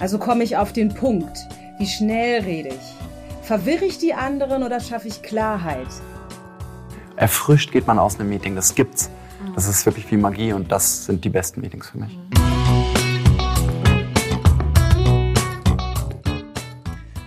[0.00, 1.36] Also komme ich auf den Punkt.
[1.78, 2.94] Wie schnell rede ich?
[3.42, 5.88] Verwirre ich die anderen oder schaffe ich Klarheit?
[7.16, 9.10] Erfrischt geht man aus einem Meeting, das gibt's.
[9.56, 12.16] Das ist wirklich wie Magie und das sind die besten Meetings für mich.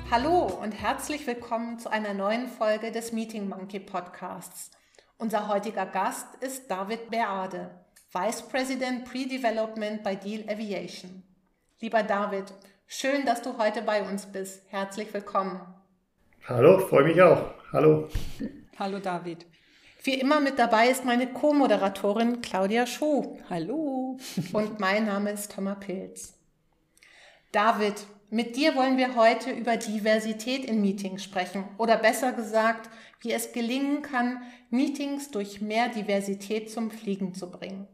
[0.09, 4.71] Hallo und herzlich willkommen zu einer neuen Folge des Meeting Monkey Podcasts.
[5.17, 7.70] Unser heutiger Gast ist David Beade,
[8.13, 11.23] Vice President Pre-Development bei Deal Aviation.
[11.82, 12.54] Lieber David,
[12.91, 14.63] schön, dass du heute bei uns bist.
[14.70, 15.61] Herzlich willkommen.
[16.47, 17.51] Hallo, freue mich auch.
[17.71, 18.09] Hallo.
[18.77, 19.45] Hallo David.
[20.03, 23.37] Wie immer mit dabei ist meine Co-Moderatorin Claudia Schuh.
[23.49, 24.17] Hallo.
[24.51, 26.33] Und mein Name ist Thomas Pilz.
[27.51, 27.95] David,
[28.29, 31.63] mit dir wollen wir heute über Diversität in Meetings sprechen.
[31.77, 32.89] Oder besser gesagt,
[33.21, 37.87] wie es gelingen kann, Meetings durch mehr Diversität zum Fliegen zu bringen.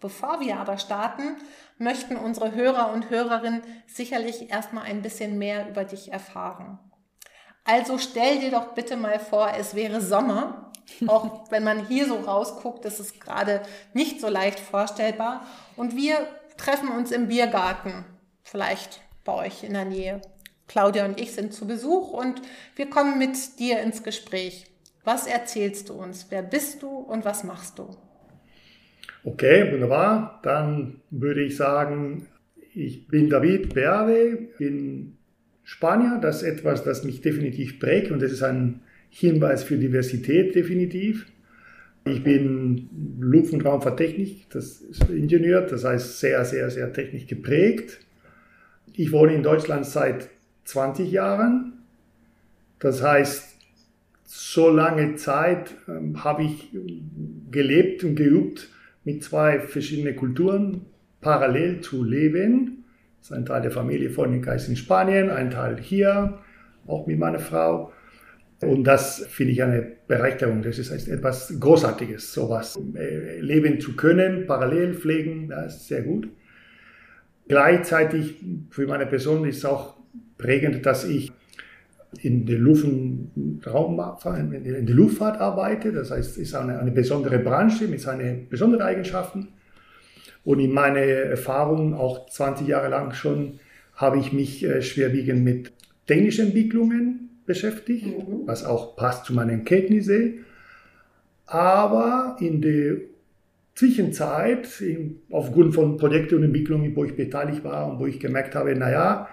[0.00, 1.36] Bevor wir aber starten,
[1.76, 6.78] möchten unsere Hörer und Hörerinnen sicherlich erstmal ein bisschen mehr über dich erfahren.
[7.64, 10.72] Also stell dir doch bitte mal vor, es wäre Sommer.
[11.06, 15.44] Auch wenn man hier so rausguckt, ist es gerade nicht so leicht vorstellbar.
[15.76, 18.04] Und wir treffen uns im Biergarten,
[18.42, 20.22] vielleicht bei euch in der Nähe.
[20.66, 22.40] Claudia und ich sind zu Besuch und
[22.76, 24.66] wir kommen mit dir ins Gespräch.
[25.04, 26.26] Was erzählst du uns?
[26.30, 27.96] Wer bist du und was machst du?
[29.24, 30.40] Okay, wunderbar.
[30.42, 32.26] Dann würde ich sagen,
[32.74, 35.14] ich bin David Berbe, bin
[35.64, 36.18] Spanier.
[36.20, 38.80] Das ist etwas, das mich definitiv prägt und das ist ein
[39.10, 41.26] Hinweis für Diversität definitiv.
[42.04, 42.88] Ich bin
[43.20, 47.98] Luft- und Raumfahrttechnik, das ist Ingenieur, das heißt sehr, sehr, sehr technisch geprägt.
[48.94, 50.30] Ich wohne in Deutschland seit
[50.64, 51.74] 20 Jahren.
[52.78, 53.56] Das heißt,
[54.24, 56.70] so lange Zeit ähm, habe ich
[57.50, 58.68] gelebt und geübt,
[59.08, 60.82] mit zwei verschiedenen Kulturen
[61.22, 62.84] parallel zu leben.
[63.18, 66.40] Das ist ein Teil der Familie von Geist in Spanien, ein Teil hier,
[66.86, 67.90] auch mit meiner Frau.
[68.60, 70.60] Und das finde ich eine Bereicherung.
[70.60, 76.28] Das ist etwas Großartiges, sowas äh, leben zu können, parallel pflegen, das ist sehr gut.
[77.48, 79.96] Gleichzeitig für meine Person ist auch
[80.36, 81.32] prägend, dass ich
[82.22, 82.86] in der, Luft
[83.66, 84.00] Raum,
[84.52, 85.92] in der Luftfahrt arbeite.
[85.92, 89.48] Das heißt, es ist eine, eine besondere Branche mit seinen besonderen Eigenschaften.
[90.44, 93.60] Und in meiner Erfahrung, auch 20 Jahre lang schon,
[93.94, 95.72] habe ich mich äh, schwerwiegend mit
[96.06, 98.46] technischen Entwicklungen beschäftigt, mhm.
[98.46, 100.44] was auch passt zu meinen Kenntnissen.
[101.46, 102.96] Aber in der
[103.74, 104.68] Zwischenzeit,
[105.30, 109.28] aufgrund von Projekten und Entwicklungen, wo ich beteiligt war und wo ich gemerkt habe, naja,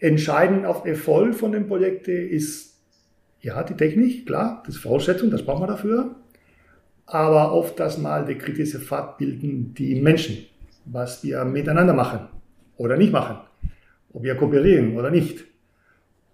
[0.00, 2.78] entscheidend auf Erfolg von dem Projekt ist,
[3.40, 6.16] ja, die Technik, klar, das ist Voraussetzung, das braucht man dafür.
[7.06, 10.46] Aber oft das mal der kritische Pfad bilden die Menschen,
[10.84, 12.28] was wir miteinander machen
[12.76, 13.38] oder nicht machen,
[14.12, 15.44] ob wir kooperieren oder nicht.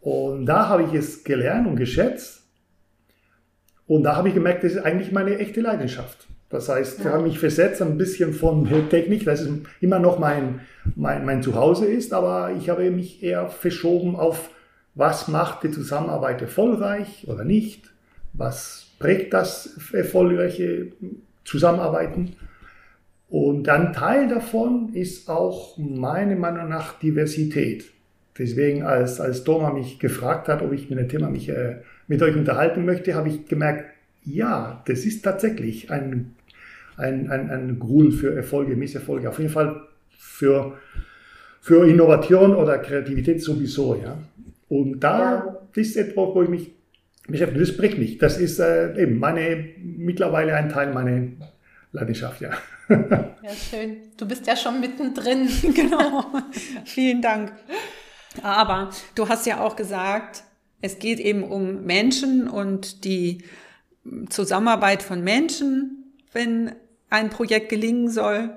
[0.00, 2.44] Und da habe ich es gelernt und geschätzt.
[3.87, 6.28] Und da habe ich gemerkt, das ist eigentlich meine echte Leidenschaft.
[6.48, 10.60] Das heißt, ich habe mich versetzt ein bisschen von Technik, das ist immer noch mein,
[10.94, 14.50] mein, mein Zuhause ist, aber ich habe mich eher verschoben auf,
[14.94, 17.92] was macht die Zusammenarbeit erfolgreich oder nicht,
[18.32, 20.92] was prägt das erfolgreiche
[21.44, 22.36] Zusammenarbeiten.
[23.28, 27.86] Und ein Teil davon ist auch meiner Meinung nach Diversität.
[28.38, 32.22] Deswegen, als, als Thomas mich gefragt hat, ob ich mit dem Thema mich äh, mit
[32.22, 33.96] euch unterhalten möchte, habe ich gemerkt,
[34.26, 36.34] ja, das ist tatsächlich ein,
[36.96, 39.28] ein, ein, ein Grund für Erfolge, Misserfolge.
[39.28, 39.82] Auf jeden Fall
[40.18, 40.76] für,
[41.60, 43.94] für Innovation oder Kreativität sowieso.
[43.94, 44.18] Ja.
[44.68, 46.72] Und da ist etwas, wo ich mich
[47.28, 47.60] beschäftige.
[47.60, 48.18] Das prägt mich.
[48.18, 51.28] Das ist äh, eben meine, mittlerweile ein Teil meiner
[51.92, 52.50] Leidenschaft, ja.
[53.46, 53.98] Ja, schön.
[54.16, 55.48] Du bist ja schon mittendrin.
[55.74, 56.24] genau.
[56.84, 57.52] Vielen Dank.
[58.42, 60.42] Aber du hast ja auch gesagt,
[60.80, 63.44] es geht eben um Menschen und die
[64.28, 66.74] Zusammenarbeit von Menschen, wenn
[67.10, 68.56] ein Projekt gelingen soll.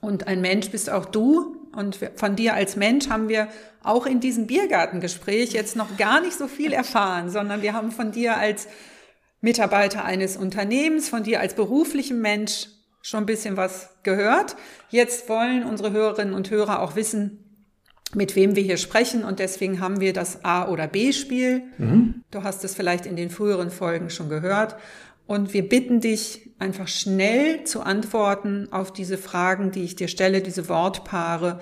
[0.00, 1.56] Und ein Mensch bist auch du.
[1.72, 3.48] Und von dir als Mensch haben wir
[3.82, 8.12] auch in diesem Biergartengespräch jetzt noch gar nicht so viel erfahren, sondern wir haben von
[8.12, 8.68] dir als
[9.40, 12.68] Mitarbeiter eines Unternehmens, von dir als beruflichem Mensch
[13.02, 14.56] schon ein bisschen was gehört.
[14.88, 17.43] Jetzt wollen unsere Hörerinnen und Hörer auch wissen,
[18.16, 21.62] mit wem wir hier sprechen und deswegen haben wir das A- oder B-Spiel.
[21.78, 22.22] Mhm.
[22.30, 24.76] Du hast es vielleicht in den früheren Folgen schon gehört.
[25.26, 30.42] Und wir bitten dich einfach schnell zu antworten auf diese Fragen, die ich dir stelle,
[30.42, 31.60] diese Wortpaare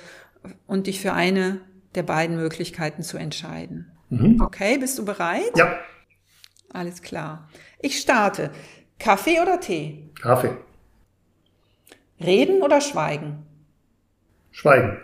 [0.67, 1.61] und dich für eine
[1.95, 3.93] der beiden Möglichkeiten zu entscheiden.
[4.09, 4.41] Mhm.
[4.41, 5.57] Okay, bist du bereit?
[5.57, 5.79] Ja,
[6.73, 7.49] Alles klar.
[7.81, 8.51] Ich starte.
[8.99, 10.11] Kaffee oder Tee?
[10.21, 10.57] Kaffee.
[12.21, 13.45] Reden oder schweigen?
[14.51, 14.99] Schweigen.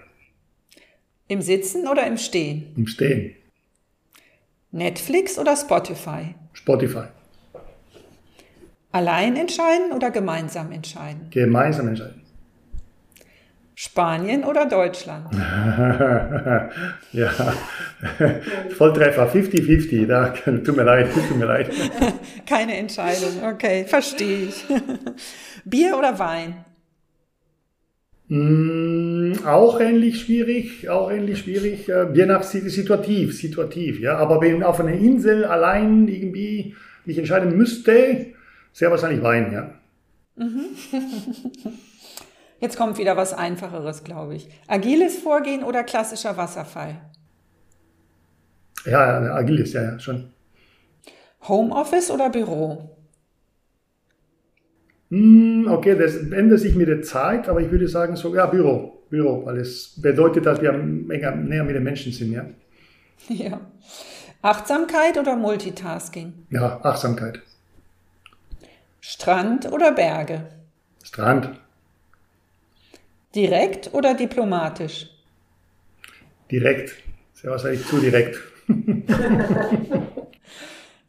[1.29, 2.73] Im Sitzen oder im Stehen?
[2.77, 3.35] Im Stehen.
[4.71, 6.35] Netflix oder Spotify?
[6.55, 7.05] Spotify.
[8.93, 11.29] Allein entscheiden oder gemeinsam entscheiden?
[11.31, 12.23] Gemeinsam entscheiden.
[13.75, 15.33] Spanien oder Deutschland?
[17.13, 17.31] ja,
[18.77, 21.71] Volltreffer, 50-50, da tut mir leid, tut mir leid.
[22.47, 24.65] Keine Entscheidung, okay, verstehe ich.
[25.65, 26.65] Bier oder Wein?
[28.31, 34.19] Mm, auch ähnlich schwierig, auch ähnlich schwierig, äh, je nach Si- situativ, situativ, ja.
[34.19, 36.75] Aber wenn auf einer Insel allein irgendwie
[37.07, 38.27] mich entscheiden müsste,
[38.73, 39.73] sehr wahrscheinlich Wein, ja.
[42.61, 44.49] Jetzt kommt wieder was Einfacheres, glaube ich.
[44.69, 47.01] Agiles Vorgehen oder klassischer Wasserfall?
[48.85, 50.33] Ja, ja, agiles, ja, ja, schon.
[51.49, 52.97] Homeoffice oder Büro?
[55.11, 59.03] Mm, okay, das ändert sich mit der Zeit, aber ich würde sagen so, ja, Büro,
[59.09, 62.45] Büro, weil es bedeutet, dass wir näher mit den Menschen sind, ja.
[63.29, 63.61] Ja.
[64.43, 66.33] Achtsamkeit oder Multitasking?
[66.51, 67.41] Ja, Achtsamkeit.
[69.01, 70.47] Strand oder Berge?
[71.03, 71.51] Strand,
[73.35, 75.11] Direkt oder diplomatisch?
[76.51, 76.95] direkt,
[77.35, 78.39] sehr wahrscheinlich zu direkt.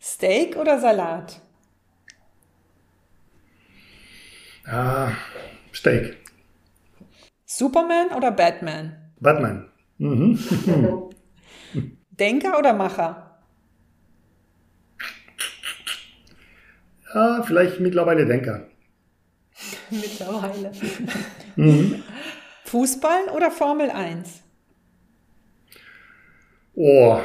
[0.02, 1.40] Steak oder Salat?
[4.72, 5.12] Ah,
[5.74, 6.18] Steak,
[7.46, 9.12] Superman oder Batman?
[9.20, 9.68] Batman.
[9.98, 10.40] Mhm.
[12.12, 13.40] Denker oder Macher?
[17.14, 18.68] Ja, vielleicht mittlerweile Denker.
[19.90, 20.72] Mittlerweile.
[22.66, 24.44] Fußball oder Formel 1?
[26.76, 27.20] Oh,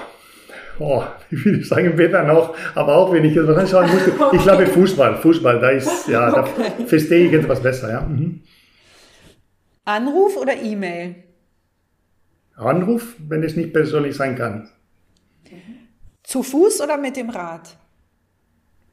[0.79, 4.67] oh, ich würde sagen, weder noch, aber auch wenn ich jetzt anschauen musste, ich glaube
[4.67, 6.45] Fußball, Fußball, da ist, ja, da
[6.87, 8.01] verstehe ich etwas besser, ja.
[8.01, 8.43] Mhm.
[9.85, 11.17] Anruf oder E-Mail?
[12.57, 14.71] Anruf, wenn es nicht persönlich sein kann.
[16.23, 17.77] Zu Fuß oder mit dem Rad?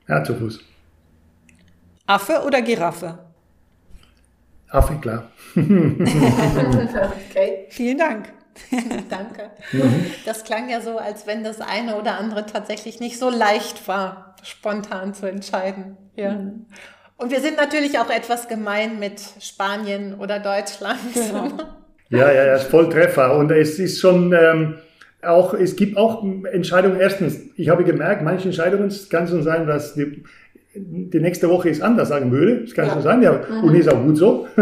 [0.08, 0.60] Ja, zu Fuß.
[2.08, 3.18] Affe oder Giraffe?
[4.68, 5.32] Affe, klar.
[7.32, 8.34] Okay, Vielen Dank.
[9.10, 9.52] danke.
[10.26, 14.36] Das klang ja so, als wenn das eine oder andere tatsächlich nicht so leicht war,
[14.44, 15.98] spontan zu entscheiden.
[16.16, 16.38] Ja.
[17.18, 21.00] Und wir sind natürlich auch etwas gemein mit Spanien oder Deutschland.
[22.14, 23.38] Ja, ja, ja, ist voll Treffer.
[23.38, 24.76] Und es ist schon ähm,
[25.22, 27.00] auch, es gibt auch Entscheidungen.
[27.00, 30.24] Erstens, ich habe gemerkt, manche Entscheidungen es kann schon sein, dass die,
[30.74, 32.62] die nächste Woche es anders sagen würde.
[32.62, 32.94] Das kann Ja.
[32.94, 33.42] schon sein, ja.
[33.62, 34.48] Und ist auch gut so.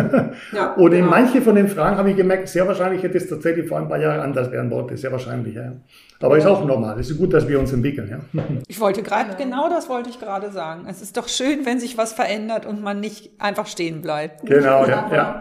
[0.54, 1.10] Ja, Und in genau.
[1.12, 4.00] manche von den Fragen habe ich gemerkt, sehr wahrscheinlich hätte es tatsächlich vor ein paar
[4.00, 4.98] Jahren anders beantwortet.
[4.98, 5.74] Sehr wahrscheinlich, ja.
[6.20, 7.00] Aber ist auch normal.
[7.00, 8.42] Es ist gut, dass wir uns entwickeln, ja.
[8.68, 10.86] Ich wollte gerade, genau das wollte ich gerade sagen.
[10.90, 14.46] Es ist doch schön, wenn sich was verändert und man nicht einfach stehen bleibt.
[14.48, 15.40] Genau, ja, ja.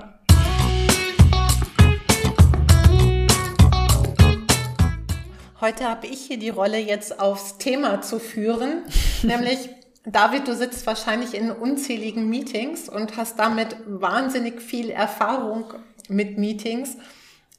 [5.61, 8.83] Heute habe ich hier die Rolle, jetzt aufs Thema zu führen,
[9.25, 9.71] nämlich
[10.11, 15.75] David, du sitzt wahrscheinlich in unzähligen Meetings und hast damit wahnsinnig viel Erfahrung
[16.09, 16.97] mit Meetings.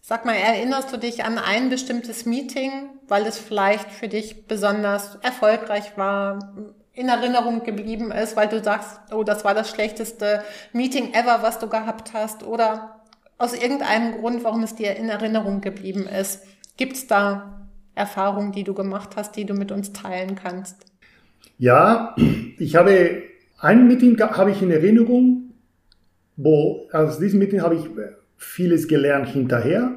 [0.02, 5.18] Sag mal, erinnerst du dich an ein bestimmtes Meeting, weil es vielleicht für dich besonders
[5.22, 6.56] erfolgreich war,
[6.94, 11.60] in Erinnerung geblieben ist, weil du sagst, oh, das war das schlechteste Meeting ever, was
[11.60, 13.02] du gehabt hast, oder
[13.38, 16.42] aus irgendeinem Grund, warum es dir in Erinnerung geblieben ist?
[16.78, 20.89] Gibt es da Erfahrungen, die du gemacht hast, die du mit uns teilen kannst?
[21.58, 22.16] Ja,
[22.58, 23.24] ich habe
[23.60, 25.52] ein Meeting habe ich in Erinnerung,
[26.38, 27.82] wo aus diesem Meeting habe ich
[28.38, 29.92] vieles gelernt hinterher.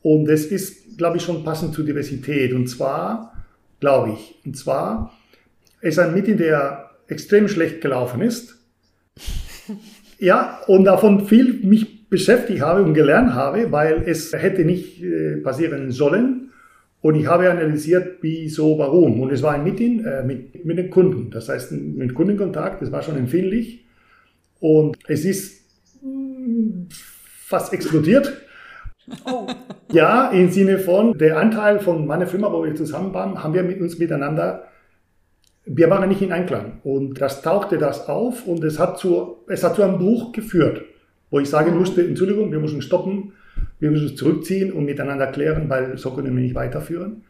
[0.00, 2.52] Und es ist, glaube ich, schon passend zur Diversität.
[2.52, 3.34] Und zwar,
[3.80, 5.12] glaube ich, und zwar
[5.80, 8.56] ist ein Meeting, der extrem schlecht gelaufen ist.
[10.20, 15.36] Ja, und davon viel mich beschäftigt habe und gelernt habe, weil es hätte nicht äh,
[15.36, 16.47] passieren sollen.
[17.00, 19.20] Und ich habe analysiert, wieso, warum.
[19.20, 21.30] Und es war ein Meeting äh, mit, mit den Kunden.
[21.30, 23.86] Das heißt, mit Kundenkontakt, das war schon empfindlich.
[24.60, 25.62] Und es ist
[26.02, 28.32] mm, fast explodiert.
[29.92, 33.62] Ja, im Sinne von, der Anteil von meiner Firma, wo wir zusammen waren, haben wir
[33.62, 34.64] mit uns miteinander,
[35.64, 36.80] wir waren nicht in Einklang.
[36.82, 40.82] Und das tauchte das auf und es hat zu, es hat zu einem Bruch geführt,
[41.30, 43.32] wo ich sagen musste, Entschuldigung, wir müssen stoppen.
[43.80, 47.22] Wir müssen uns zurückziehen und miteinander klären, weil so können wir nicht weiterführen.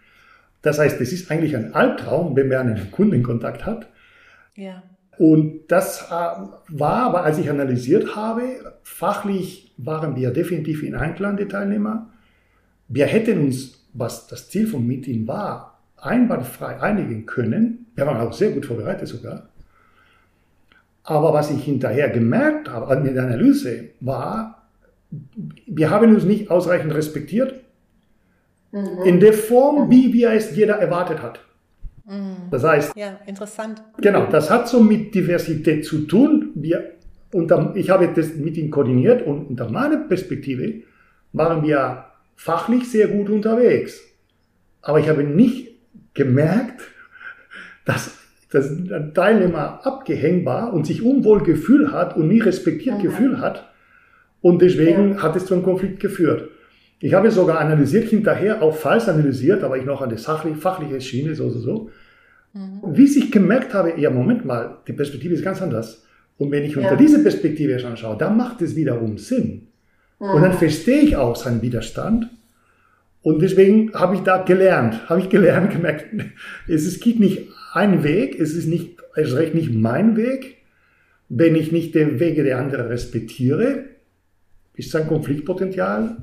[0.63, 3.89] Das heißt, es ist eigentlich ein Albtraum, wenn man einen Kundenkontakt hat.
[4.55, 4.83] Ja.
[5.19, 8.43] Und das äh, war aber, als ich analysiert habe,
[8.83, 12.11] fachlich waren wir definitiv in Einklang, die Teilnehmer.
[12.89, 17.87] Wir hätten uns, was das Ziel vom Meeting war, einwandfrei einigen können.
[17.95, 19.49] Wir waren auch sehr gut vorbereitet sogar.
[21.03, 24.58] Aber was ich hinterher gemerkt habe, mit der Analyse, war,
[25.67, 27.55] wir haben uns nicht ausreichend respektiert
[28.73, 29.03] mhm.
[29.05, 31.41] in der Form, wie wir es jeder erwartet hat.
[32.07, 32.51] Mhm.
[32.51, 33.83] Das heißt, ja, interessant.
[34.01, 36.51] Genau, das hat so mit Diversität zu tun.
[36.55, 36.93] Wir,
[37.33, 40.83] unter, ich habe das mit ihm koordiniert und unter meiner Perspektive
[41.33, 42.05] waren wir
[42.37, 44.01] fachlich sehr gut unterwegs.
[44.81, 45.73] Aber ich habe nicht
[46.15, 46.83] gemerkt,
[47.85, 48.17] dass,
[48.51, 53.03] ein Teilnehmer abgehängt war und sich unwohl gefühlt hat und nie respektiert mhm.
[53.03, 53.71] gefühlt hat.
[54.41, 55.23] Und deswegen ja.
[55.23, 56.49] hat es zu einem Konflikt geführt.
[57.01, 61.01] Ich habe sogar analysiert, hinterher auch falsch analysiert, aber ich noch an der sachlich, fachliche
[61.01, 61.91] Schiene, so, so, so.
[62.55, 62.81] Mhm.
[62.87, 66.05] Wie ich gemerkt habe, ja, Moment mal, die Perspektive ist ganz anders.
[66.39, 66.83] Und wenn ich ja.
[66.83, 69.69] unter diese Perspektive schon schaue, dann macht es wiederum Sinn.
[70.19, 70.27] Mhm.
[70.27, 72.29] Und dann verstehe ich auch seinen Widerstand.
[73.23, 76.07] Und deswegen habe ich da gelernt, habe ich gelernt, gemerkt,
[76.67, 80.57] es gibt nicht einen Weg, es ist nicht, es ist recht nicht mein Weg.
[81.29, 83.85] Wenn ich nicht den Wege der anderen respektiere,
[84.79, 86.17] ist ein Konfliktpotenzial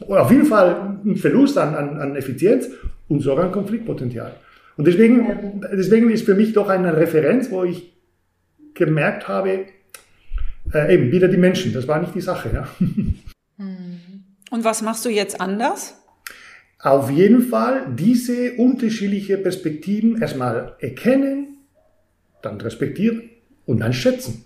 [0.00, 2.68] oder auf jeden Fall ein Verlust an, an, an Effizienz
[3.08, 4.34] und sogar ein Konfliktpotenzial.
[4.76, 7.92] Und deswegen, deswegen ist für mich doch eine Referenz, wo ich
[8.74, 9.66] gemerkt habe,
[10.72, 12.50] äh, eben wieder die Menschen, das war nicht die Sache.
[12.54, 12.68] Ja.
[14.50, 15.96] Und was machst du jetzt anders?
[16.78, 21.58] Auf jeden Fall diese unterschiedliche Perspektiven erstmal erkennen,
[22.42, 23.28] dann respektieren
[23.66, 24.44] und dann schätzen.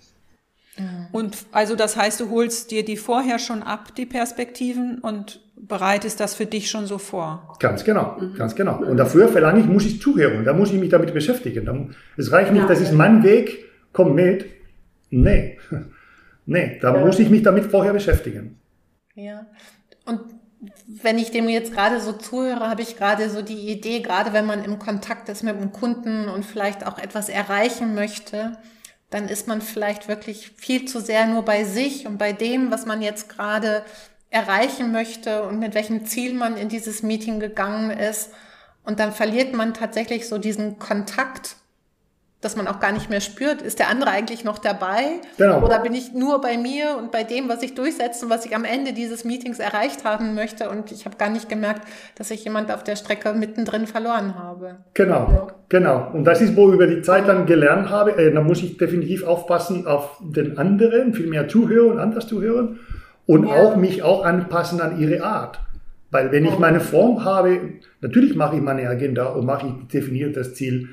[1.12, 6.20] Und also das heißt, du holst dir die vorher schon ab, die Perspektiven, und bereitest
[6.20, 7.56] das für dich schon so vor.
[7.60, 8.34] Ganz genau, mhm.
[8.34, 8.78] ganz genau.
[8.78, 11.94] Und dafür verlange ich, muss ich zuhören, da muss ich mich damit beschäftigen.
[12.16, 14.46] Es reicht nicht, das ist mein Weg, komm mit.
[15.10, 15.58] Nee,
[16.46, 17.04] nee, da ja.
[17.04, 18.58] muss ich mich damit vorher beschäftigen.
[19.14, 19.46] Ja,
[20.06, 20.20] und
[20.86, 24.46] wenn ich dem jetzt gerade so zuhöre, habe ich gerade so die Idee, gerade wenn
[24.46, 28.56] man im Kontakt ist mit einem Kunden und vielleicht auch etwas erreichen möchte,
[29.10, 32.86] dann ist man vielleicht wirklich viel zu sehr nur bei sich und bei dem, was
[32.86, 33.84] man jetzt gerade
[34.30, 38.30] erreichen möchte und mit welchem Ziel man in dieses Meeting gegangen ist.
[38.84, 41.56] Und dann verliert man tatsächlich so diesen Kontakt,
[42.44, 45.20] dass man auch gar nicht mehr spürt, ist der andere eigentlich noch dabei?
[45.38, 45.64] Genau.
[45.64, 48.54] Oder bin ich nur bei mir und bei dem, was ich durchsetze und was ich
[48.54, 50.68] am Ende dieses Meetings erreicht haben möchte?
[50.68, 51.82] Und ich habe gar nicht gemerkt,
[52.16, 54.76] dass ich jemand auf der Strecke mittendrin verloren habe.
[54.94, 55.46] Genau, ja.
[55.68, 56.10] genau.
[56.12, 58.76] Und das ist, wo ich über die Zeit dann gelernt habe, äh, da muss ich
[58.76, 62.80] definitiv aufpassen auf den anderen, viel mehr zuhören, anders zuhören
[63.26, 63.54] und ja.
[63.54, 65.60] auch mich auch anpassen an ihre Art.
[66.10, 67.58] Weil wenn ich meine Form habe,
[68.00, 70.90] natürlich mache ich meine Agenda und mache ich definiere das Ziel.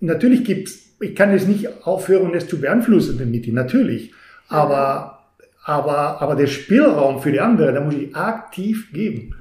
[0.00, 4.12] Natürlich gibt's, ich kann es nicht aufhören, es zu beeinflussen, den Meeting, natürlich.
[4.48, 5.24] Aber,
[5.64, 9.34] aber, aber der Spielraum für die andere, da muss ich aktiv geben.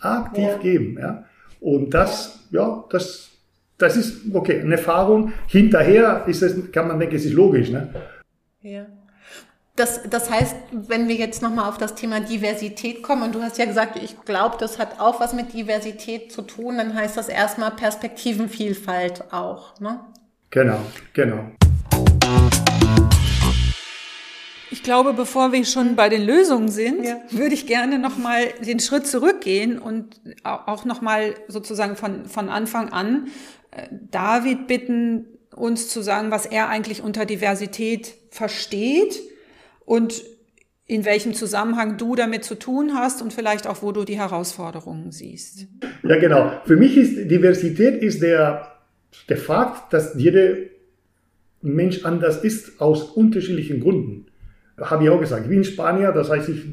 [0.00, 0.58] Aktiv ja.
[0.58, 1.24] geben, ja.
[1.60, 3.30] Und das, ja, das,
[3.78, 5.32] das ist, okay, eine Erfahrung.
[5.46, 7.92] Hinterher ist es, kann man denken, es ist logisch, ne?
[8.62, 8.86] Ja.
[9.80, 13.56] Das, das heißt, wenn wir jetzt nochmal auf das Thema Diversität kommen, und du hast
[13.56, 17.30] ja gesagt, ich glaube, das hat auch was mit Diversität zu tun, dann heißt das
[17.30, 19.80] erstmal Perspektivenvielfalt auch.
[19.80, 19.98] Ne?
[20.50, 20.80] Genau,
[21.14, 21.46] genau.
[24.70, 27.16] Ich glaube, bevor wir schon bei den Lösungen sind, ja.
[27.30, 33.28] würde ich gerne nochmal den Schritt zurückgehen und auch nochmal sozusagen von, von Anfang an
[33.70, 35.24] äh, David bitten,
[35.56, 39.22] uns zu sagen, was er eigentlich unter Diversität versteht
[39.90, 40.22] und
[40.86, 45.10] in welchem Zusammenhang du damit zu tun hast und vielleicht auch, wo du die Herausforderungen
[45.10, 45.66] siehst.
[46.04, 46.52] Ja, genau.
[46.64, 48.70] Für mich ist Diversität ist der,
[49.28, 50.58] der Fakt, dass jeder
[51.60, 54.26] Mensch anders ist aus unterschiedlichen Gründen.
[54.80, 55.42] Habe ich auch gesagt.
[55.42, 56.66] Ich bin Spanier, das heißt, ich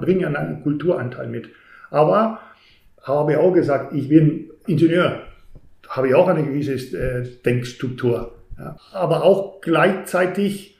[0.00, 1.48] bringe einen Kulturanteil mit.
[1.90, 2.40] Aber
[3.02, 5.22] habe ich auch gesagt, ich bin Ingenieur.
[5.88, 8.34] Habe ich auch eine gewisse äh, Denkstruktur.
[8.92, 10.77] Aber auch gleichzeitig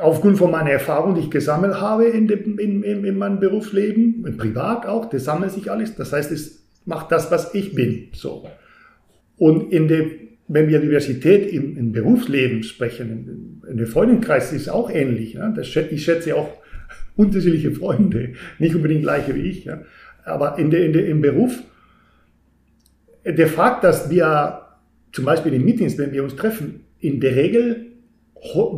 [0.00, 4.22] aufgrund von meiner Erfahrung, die ich gesammelt habe in, dem, in, in, in meinem Berufsleben,
[4.36, 5.94] privat auch, das sammelt sich alles.
[5.96, 8.08] Das heißt, es macht das, was ich bin.
[8.12, 8.48] So.
[9.36, 10.06] Und in der,
[10.48, 15.34] wenn wir Diversität im, im Berufsleben sprechen, in, der Freundenkreis ist es auch ähnlich.
[15.34, 15.50] Ja?
[15.50, 16.48] Das, ich schätze auch
[17.16, 19.64] unterschiedliche Freunde, nicht unbedingt gleiche wie ich.
[19.64, 19.82] Ja?
[20.24, 21.62] Aber in der, in der, im Beruf,
[23.24, 24.62] der Fakt, dass wir
[25.12, 27.87] zum Beispiel in Meetings, wenn wir uns treffen, in der Regel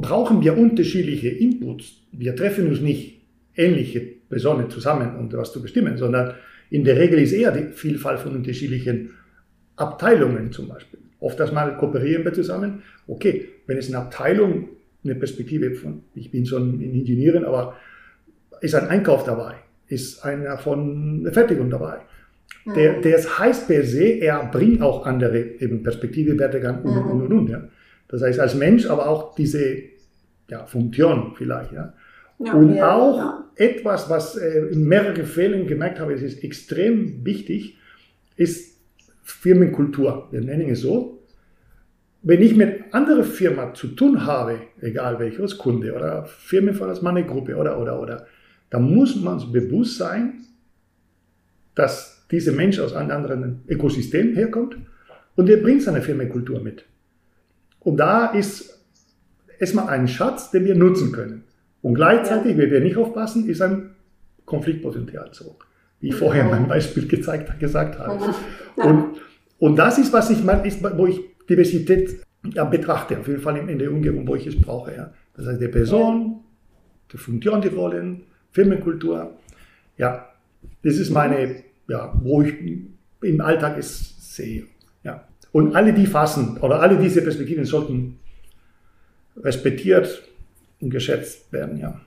[0.00, 1.92] brauchen wir unterschiedliche Inputs.
[2.12, 3.20] Wir treffen uns nicht
[3.54, 6.34] ähnliche Personen zusammen und was zu bestimmen, sondern
[6.70, 9.10] in der Regel ist eher die Vielfalt von unterschiedlichen
[9.76, 11.00] Abteilungen zum Beispiel.
[11.18, 12.82] Oft das mal kooperieren wir zusammen.
[13.06, 14.68] Okay, wenn es eine Abteilung,
[15.04, 17.76] eine Perspektive von, ich bin schon in Ingenieurin, aber
[18.60, 19.54] ist ein Einkauf dabei,
[19.88, 21.98] ist einer von der Fertigung dabei.
[22.74, 23.02] Der, Mhm.
[23.04, 27.50] es heißt per se, er bringt auch andere eben Perspektive, Werdegang und, und, und, und,
[27.50, 27.62] ja.
[28.10, 29.76] Das heißt, als Mensch, aber auch diese
[30.48, 31.94] ja, Funktion vielleicht, ja.
[32.42, 37.24] Ja, und ja, auch etwas, was äh, in mehreren Fällen gemerkt habe, es ist extrem
[37.24, 37.76] wichtig,
[38.36, 38.80] ist
[39.22, 40.28] Firmenkultur.
[40.30, 41.22] Wir nennen es so.
[42.22, 47.24] Wenn ich mit anderer Firma zu tun habe, egal welches Kunde oder Firmen von meine
[47.24, 48.26] Gruppe oder, oder, oder,
[48.70, 50.40] dann muss man bewusst sein,
[51.74, 54.76] dass dieser Mensch aus einem anderen Ökosystem herkommt
[55.36, 56.84] und er bringt seine Firmenkultur mit.
[57.80, 58.78] Und da ist
[59.58, 61.44] erstmal ein Schatz, den wir nutzen können.
[61.82, 63.94] Und gleichzeitig, wenn wir nicht aufpassen, ist ein
[64.44, 65.56] Konfliktpotenzial so,
[66.00, 68.34] wie ich vorher mein Beispiel gezeigt, gesagt habe.
[68.76, 69.20] Und,
[69.58, 72.20] und das ist, was ich meine, ist, wo ich Diversität
[72.52, 74.94] ja, betrachte, auf jeden Fall in, in der Umgebung, wo ich es brauche.
[74.94, 75.12] Ja.
[75.34, 76.40] Das heißt, die Person,
[77.12, 79.36] die Funktion, die Rollen, Firmenkultur.
[79.96, 80.28] Ja,
[80.82, 82.54] das ist meine, ja, wo ich
[83.22, 84.64] im Alltag es sehe.
[85.52, 85.60] Ja.
[85.60, 88.18] Und alle die Fassen oder alle diese Perspektiven sollten
[89.36, 90.22] respektiert
[90.80, 92.00] und geschätzt werden, ja.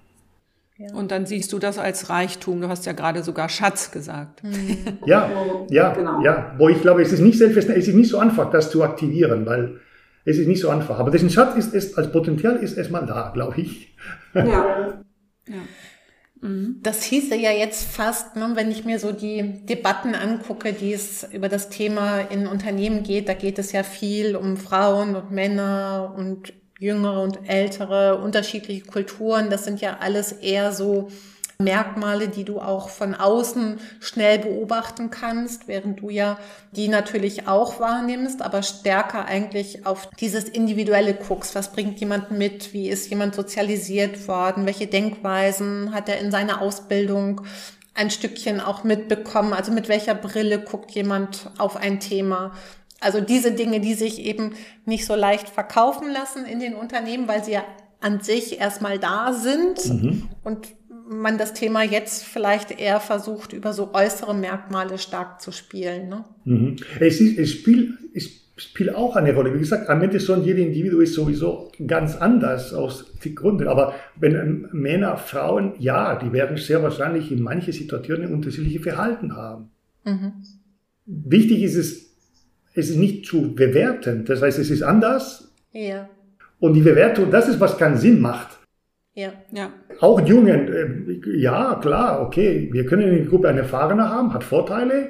[0.94, 2.60] Und dann siehst du das als Reichtum.
[2.60, 4.42] Du hast ja gerade sogar Schatz gesagt.
[5.06, 5.30] Ja,
[5.70, 6.22] ja, Genau.
[6.24, 6.56] ja.
[6.58, 9.46] Wo ich glaube, es ist nicht selbstverständlich, es ist nicht so einfach, das zu aktivieren,
[9.46, 9.80] weil
[10.26, 11.00] es ist nicht so einfach.
[11.00, 13.96] Aber diesen Schatz ist, ist als Potenzial ist erstmal da, glaube ich.
[14.34, 15.04] Ja.
[16.46, 21.26] Das hieße ja jetzt fast, ne, wenn ich mir so die Debatten angucke, die es
[21.32, 26.14] über das Thema in Unternehmen geht, da geht es ja viel um Frauen und Männer
[26.18, 29.50] und jüngere und ältere, unterschiedliche Kulturen.
[29.50, 31.08] Das sind ja alles eher so
[31.60, 36.38] Merkmale, die du auch von außen schnell beobachten kannst, während du ja
[36.72, 41.56] die natürlich auch wahrnimmst, aber stärker eigentlich auf dieses Individuelle guckst.
[41.56, 42.74] Was bringt jemand mit?
[42.74, 44.66] Wie ist jemand sozialisiert worden?
[44.66, 47.42] Welche Denkweisen hat er in seiner Ausbildung
[47.94, 49.54] ein Stückchen auch mitbekommen?
[49.54, 52.54] Also mit welcher Brille guckt jemand auf ein Thema?
[53.00, 57.44] Also diese Dinge, die sich eben nicht so leicht verkaufen lassen in den Unternehmen, weil
[57.44, 57.64] sie ja
[58.00, 59.80] an sich erstmal da sind
[60.44, 60.68] und
[61.08, 66.10] man das Thema jetzt vielleicht eher versucht, über so äußere Merkmale stark zu spielen.
[66.10, 66.26] Ne?
[66.46, 66.76] Mhm.
[67.00, 69.54] Es, ist, es, spielt, es spielt auch eine Rolle.
[69.54, 73.68] Wie gesagt, am Ende schon jeder Individuum ist sowieso ganz anders aus den Gründen.
[73.68, 79.72] Aber wenn Männer, Frauen, ja, die werden sehr wahrscheinlich in manchen Situationen unterschiedliche Verhalten haben.
[81.06, 82.14] Wichtig ist es,
[82.74, 84.26] es ist nicht zu bewerten.
[84.26, 85.52] Das heißt, es ist anders.
[85.72, 86.10] Ja,
[86.60, 88.60] Und die Bewertung, das ist, was keinen Sinn macht.
[89.16, 89.72] Ja, Ja.
[90.00, 94.44] Auch Jungen, äh, ja, klar, okay, wir können in der Gruppe einen Erfahrener haben, hat
[94.44, 95.10] Vorteile,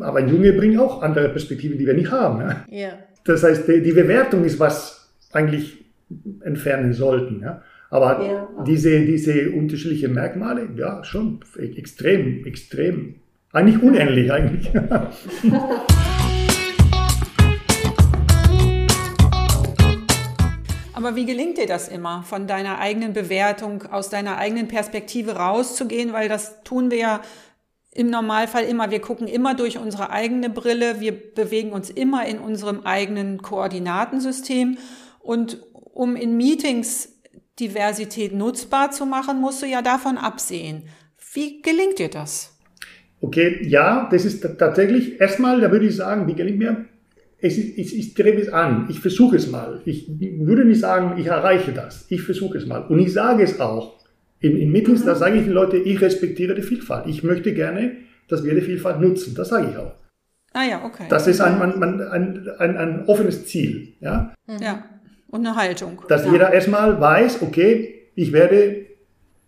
[0.00, 2.40] aber ein Junge bringt auch andere Perspektiven, die wir nicht haben.
[2.40, 2.64] Ja?
[2.68, 2.88] ja.
[3.24, 5.84] Das heißt, die, die Bewertung ist, was eigentlich
[6.42, 7.40] entfernen sollten.
[7.42, 7.62] Ja?
[7.90, 8.48] Aber Ja.
[8.66, 13.16] diese, diese unterschiedlichen Merkmale, ja, schon extrem, extrem,
[13.52, 14.70] eigentlich unähnlich eigentlich.
[20.98, 26.12] Aber wie gelingt dir das immer, von deiner eigenen Bewertung, aus deiner eigenen Perspektive rauszugehen?
[26.12, 27.22] Weil das tun wir ja
[27.92, 28.90] im Normalfall immer.
[28.90, 30.98] Wir gucken immer durch unsere eigene Brille.
[30.98, 34.76] Wir bewegen uns immer in unserem eigenen Koordinatensystem.
[35.20, 37.20] Und um in Meetings
[37.60, 40.82] Diversität nutzbar zu machen, musst du ja davon absehen.
[41.32, 42.58] Wie gelingt dir das?
[43.20, 46.86] Okay, ja, das ist tatsächlich, erstmal, da würde ich sagen, wie gelingt mir,
[47.40, 49.80] es ist, ich, ich strebe es an, ich versuche es mal.
[49.84, 52.82] Ich würde nicht sagen, ich erreiche das, ich versuche es mal.
[52.82, 53.98] Und ich sage es auch.
[54.40, 57.06] In, in Meetings, da sage ich den Leuten, ich respektiere die Vielfalt.
[57.06, 57.96] Ich möchte gerne,
[58.28, 59.34] dass wir die Vielfalt nutzen.
[59.34, 59.94] Das sage ich auch.
[60.52, 61.06] Ah ja, okay.
[61.08, 63.94] Das ist ein, ein, ein, ein, ein, offenes Ziel.
[64.00, 64.32] Ja?
[64.60, 64.84] ja.
[65.28, 66.02] Und eine Haltung.
[66.08, 68.86] Dass jeder erstmal weiß, okay, ich werde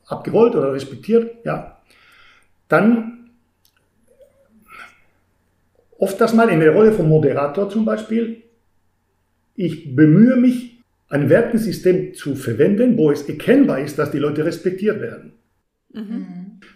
[0.07, 1.45] abgerollt oder respektiert.
[1.45, 1.81] Ja.
[2.69, 3.20] Dann
[6.01, 8.43] oft das mal in der Rolle vom Moderator zum Beispiel.
[9.55, 15.01] Ich bemühe mich, ein Wertensystem zu verwenden, wo es erkennbar ist, dass die Leute respektiert
[15.01, 15.33] werden.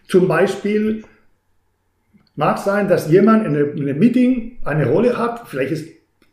[0.08, 1.04] Zum Beispiel
[2.34, 5.88] mag sein, dass jemand in einem in einem Meeting eine Rolle hat, vielleicht ist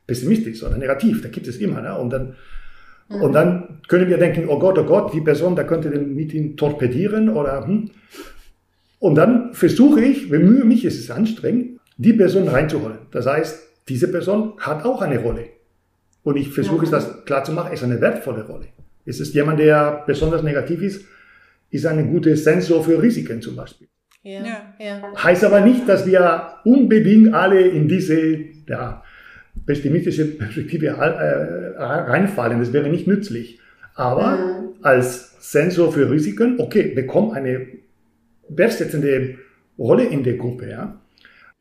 [0.07, 1.79] pessimistisch oder negativ, da gibt es immer.
[1.79, 1.95] Ne?
[1.95, 2.35] Und, dann,
[3.07, 6.57] und dann können wir denken, oh Gott, oh Gott, die Person, da könnte den Meeting
[6.57, 7.91] torpedieren oder hm.
[8.97, 12.99] Und dann versuche ich, bemühe mich, es ist anstrengend, die Person reinzuholen.
[13.11, 15.45] Das heißt, diese Person hat auch eine Rolle.
[16.23, 18.67] Und ich versuche es das klar zu machen, es ist eine wertvolle Rolle.
[19.05, 21.05] Es ist jemand, der besonders negativ ist.
[21.69, 23.87] ist ein guter Sensor für Risiken zum Beispiel.
[24.23, 24.43] Ja,
[24.79, 25.01] ja.
[25.23, 28.37] Heißt aber nicht, dass wir unbedingt alle in diese
[28.67, 29.03] ja,
[29.65, 32.59] pessimistische Perspektive äh, reinfallen.
[32.59, 33.59] Das wäre nicht nützlich.
[33.95, 34.69] Aber mhm.
[34.83, 37.67] als Sensor für Risiken, okay, bekommt eine
[38.47, 39.37] wertsetzende
[39.79, 41.00] Rolle in der Gruppe, ja.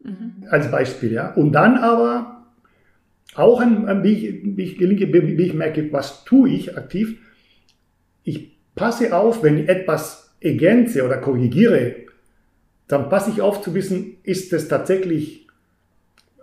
[0.03, 0.45] Mhm.
[0.49, 1.33] Als Beispiel, ja.
[1.35, 2.47] Und dann aber
[3.35, 7.21] auch, ein, wie, ich, wie, ich gelinge, wie ich merke, was tue ich aktiv.
[8.25, 11.97] Ich passe auf, wenn ich etwas ergänze oder korrigiere,
[12.89, 15.47] dann passe ich auf zu wissen, ist es tatsächlich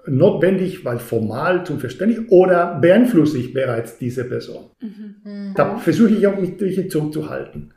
[0.05, 4.65] notwendig, weil formal zum Verständnis oder beeinflusse ich bereits diese Person.
[4.79, 5.53] Mhm.
[5.55, 7.73] Da versuche ich auch mich durch zurückzuhalten.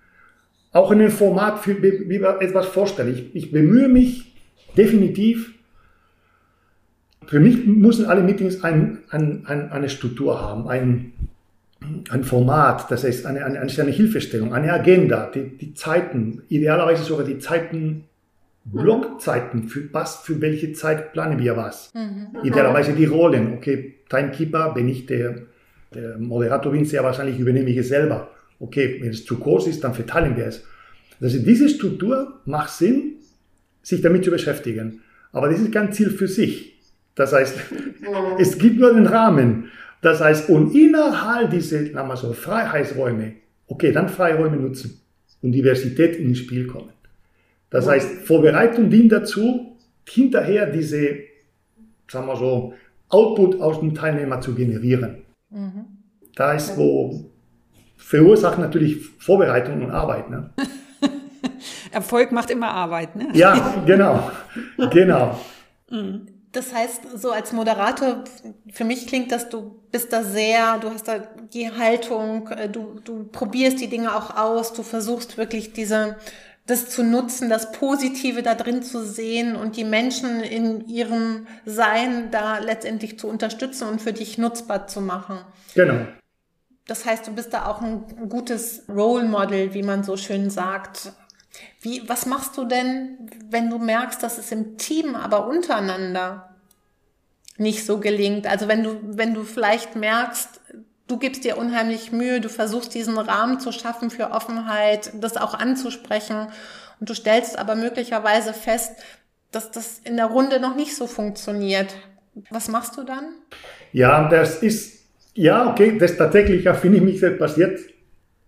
[0.73, 3.11] Auch in einem Format, für, wie man etwas vorstelle.
[3.11, 4.33] Ich, ich bemühe mich
[4.77, 5.55] definitiv,
[7.31, 11.13] für mich müssen alle Meetings ein, ein, ein, eine Struktur haben, ein,
[12.11, 17.25] ein Format, das heißt eine, eine, eine Hilfestellung, eine Agenda, die, die Zeiten, idealerweise sogar
[17.25, 18.05] die Zeiten
[18.65, 21.93] Blockzeiten, für was, für welche Zeit planen wir was.
[21.95, 22.45] Mhm.
[22.45, 23.55] Idealerweise die Rollen.
[23.55, 25.43] Okay, Timekeeper, wenn ich der,
[25.95, 28.29] der Moderator bin, sehr wahrscheinlich übernehme ich es selber.
[28.59, 30.65] Okay, wenn es zu kurz ist, dann verteilen wir es.
[31.21, 33.15] Also diese Struktur macht Sinn,
[33.83, 35.01] sich damit zu beschäftigen.
[35.33, 36.80] Aber das ist kein Ziel für sich.
[37.15, 37.57] Das heißt,
[38.39, 39.71] es gibt nur den Rahmen.
[40.01, 43.35] Das heißt, und innerhalb dieser, sagen wir so, Freiheitsräume,
[43.67, 45.01] okay, dann Freiräume nutzen
[45.43, 46.93] und Diversität ins Spiel kommen.
[47.69, 49.77] Das heißt, Vorbereitung dient dazu,
[50.09, 51.19] hinterher diese,
[52.09, 52.75] sagen wir so,
[53.09, 55.23] Output aus dem Teilnehmer zu generieren.
[55.51, 55.85] Mhm.
[56.35, 57.31] Da ist, wo
[57.97, 60.31] verursacht natürlich Vorbereitung und Arbeit.
[60.31, 60.51] Ne?
[61.93, 63.29] Erfolg macht immer Arbeit, ne?
[63.33, 64.31] Ja, genau,
[64.91, 65.39] genau.
[65.91, 66.27] Mhm.
[66.53, 68.25] Das heißt, so als Moderator,
[68.73, 73.01] für mich klingt das, du bist da sehr, du hast da die Haltung, äh, du,
[73.05, 76.17] du probierst die Dinge auch aus, du versuchst wirklich diese
[76.67, 82.31] das zu nutzen, das Positive da drin zu sehen und die Menschen in ihrem Sein
[82.31, 85.39] da letztendlich zu unterstützen und für dich nutzbar zu machen.
[85.75, 86.07] Genau.
[86.87, 91.13] Das heißt, du bist da auch ein gutes Role Model, wie man so schön sagt.
[91.81, 96.55] Wie, was machst du denn, wenn du merkst, dass es im Team aber untereinander
[97.57, 98.47] nicht so gelingt?
[98.47, 100.61] Also wenn du, wenn du vielleicht merkst,
[101.09, 105.55] du gibst dir unheimlich Mühe, du versuchst diesen Rahmen zu schaffen für Offenheit, das auch
[105.55, 106.49] anzusprechen
[107.01, 108.93] und du stellst aber möglicherweise fest,
[109.51, 111.95] dass das in der Runde noch nicht so funktioniert.
[112.51, 113.35] Was machst du dann?
[113.93, 115.01] Ja, das ist,
[115.35, 117.81] ja, okay, das tatsächlich, finde ich mich, das passiert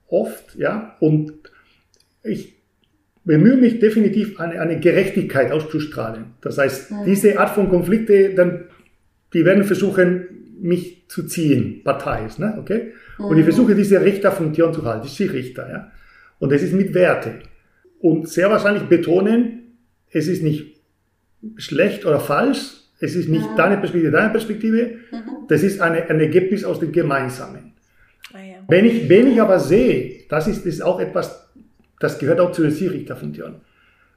[0.07, 1.33] oft, ja, und
[2.23, 2.62] ich
[3.25, 6.27] bemühe mich definitiv, eine, eine Gerechtigkeit auszustrahlen.
[6.41, 6.97] Das heißt, mhm.
[7.07, 8.65] diese Art von Konflikte, dann,
[9.33, 10.27] die werden versuchen,
[10.61, 12.57] mich zu ziehen, Partei ist, ne?
[12.59, 12.93] okay?
[13.19, 13.51] Und ich mhm.
[13.51, 15.93] versuche diese Richterfunktion zu halten, die Richter, ja?
[16.39, 17.35] Und das ist mit Werte.
[18.01, 19.77] Und sehr wahrscheinlich betonen,
[20.11, 20.81] es ist nicht
[21.57, 23.57] schlecht oder falsch, es ist nicht mhm.
[23.57, 25.47] deine Perspektive, deine Perspektive, mhm.
[25.49, 27.73] das ist eine, ein Ergebnis aus dem Gemeinsamen.
[28.33, 28.55] Ah, ja.
[28.69, 31.42] Wenn, ich, wenn ich aber sehe, das ist, das ist auch etwas,
[32.03, 33.61] das gehört auch zu der Zielrichterfunktion.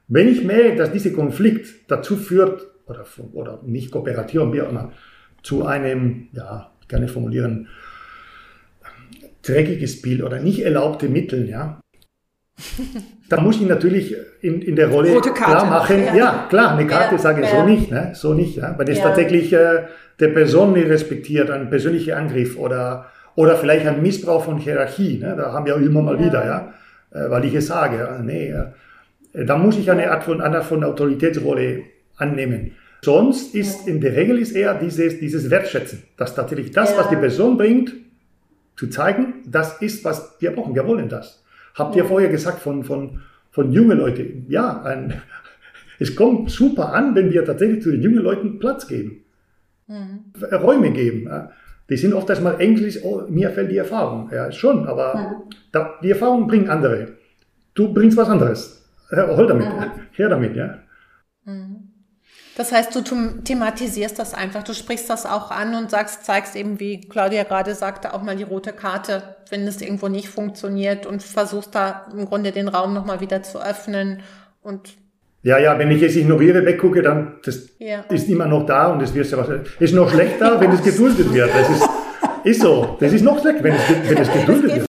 [0.08, 4.92] Wenn ich merke, dass dieser Konflikt dazu führt, oder, oder nicht Kooperation, wie auch immer,
[5.42, 7.68] zu einem, ja, ich kann nicht formulieren,
[9.42, 11.80] dreckiges Bild oder nicht erlaubte Mittel, ja.
[13.28, 16.14] Da muss ich natürlich in, in der Rolle klar machen, ja.
[16.14, 16.46] ja.
[16.48, 17.56] klar, eine Karte ja, sage ich ja.
[17.56, 18.12] so nicht, ne?
[18.14, 18.78] so nicht, ja?
[18.78, 19.82] weil das tatsächlich äh,
[20.20, 25.34] der Person nicht respektiert, ein persönlicher Angriff oder, oder vielleicht ein Missbrauch von Hierarchie, ne?
[25.36, 26.72] da haben wir immer mal wieder, ja,
[27.28, 30.84] weil ich es sage, nee, äh, da muss ich eine Art von, eine Art von
[30.84, 31.82] Autoritätsrolle
[32.16, 32.72] annehmen.
[33.02, 36.98] Sonst ist in der Regel ist eher dieses, dieses Wertschätzen, dass tatsächlich das, ja.
[36.98, 37.92] was die Person bringt,
[38.76, 40.74] zu zeigen, das ist, was wir brauchen.
[40.74, 41.42] Wir wollen das.
[41.74, 44.46] Habt ihr vorher gesagt von, von, von jungen Leuten?
[44.48, 45.22] Ja, ein,
[45.98, 49.24] es kommt super an, wenn wir tatsächlich zu den jungen Leuten Platz geben,
[49.86, 50.32] mhm.
[50.52, 51.28] Räume geben.
[51.88, 54.30] Die sind oft erstmal Englisch, oh, mir fällt die Erfahrung.
[54.32, 55.50] Ja, schon, aber mhm.
[55.72, 57.16] da, die Erfahrung bringen andere.
[57.74, 58.84] Du bringst was anderes.
[59.10, 59.90] Hol damit, mhm.
[60.12, 60.78] her damit, ja.
[61.44, 61.92] Mhm.
[62.56, 63.02] Das heißt, du
[63.42, 67.74] thematisierst das einfach, du sprichst das auch an und sagst, zeigst eben, wie Claudia gerade
[67.74, 72.24] sagte, auch mal die rote Karte, wenn es irgendwo nicht funktioniert und versuchst da im
[72.24, 74.22] Grunde den Raum nochmal wieder zu öffnen
[74.62, 74.94] und
[75.46, 78.00] ja, ja, wenn ich es ignoriere, weggucke, dann das ja.
[78.10, 81.32] ist immer noch da und es wird ja was, ist noch schlechter, wenn es geduldet
[81.32, 81.50] wird.
[81.54, 81.88] Das ist,
[82.42, 82.96] ist so.
[82.98, 84.86] Das ist noch schlechter, wenn es, wenn es geduldet wird.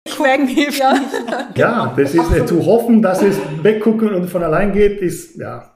[0.78, 1.50] Ja.
[1.56, 5.72] ja, das ist äh, zu hoffen, dass es weggucken und von allein geht, ist, ja.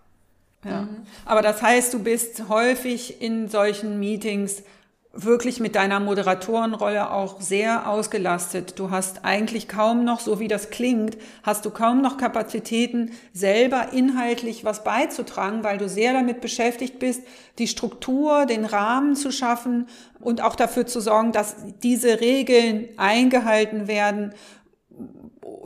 [0.64, 0.88] Ja.
[1.26, 4.64] Aber das heißt, du bist häufig in solchen Meetings
[5.12, 8.78] wirklich mit deiner Moderatorenrolle auch sehr ausgelastet.
[8.78, 13.92] Du hast eigentlich kaum noch, so wie das klingt, hast du kaum noch Kapazitäten, selber
[13.92, 17.24] inhaltlich was beizutragen, weil du sehr damit beschäftigt bist,
[17.58, 19.88] die Struktur, den Rahmen zu schaffen
[20.20, 24.34] und auch dafür zu sorgen, dass diese Regeln eingehalten werden,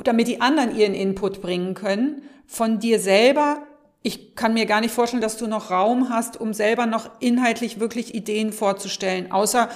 [0.05, 2.23] damit die anderen ihren Input bringen können.
[2.47, 3.63] Von dir selber
[4.03, 7.79] ich kann mir gar nicht vorstellen, dass du noch Raum hast, um selber noch inhaltlich
[7.79, 9.69] wirklich Ideen vorzustellen, außer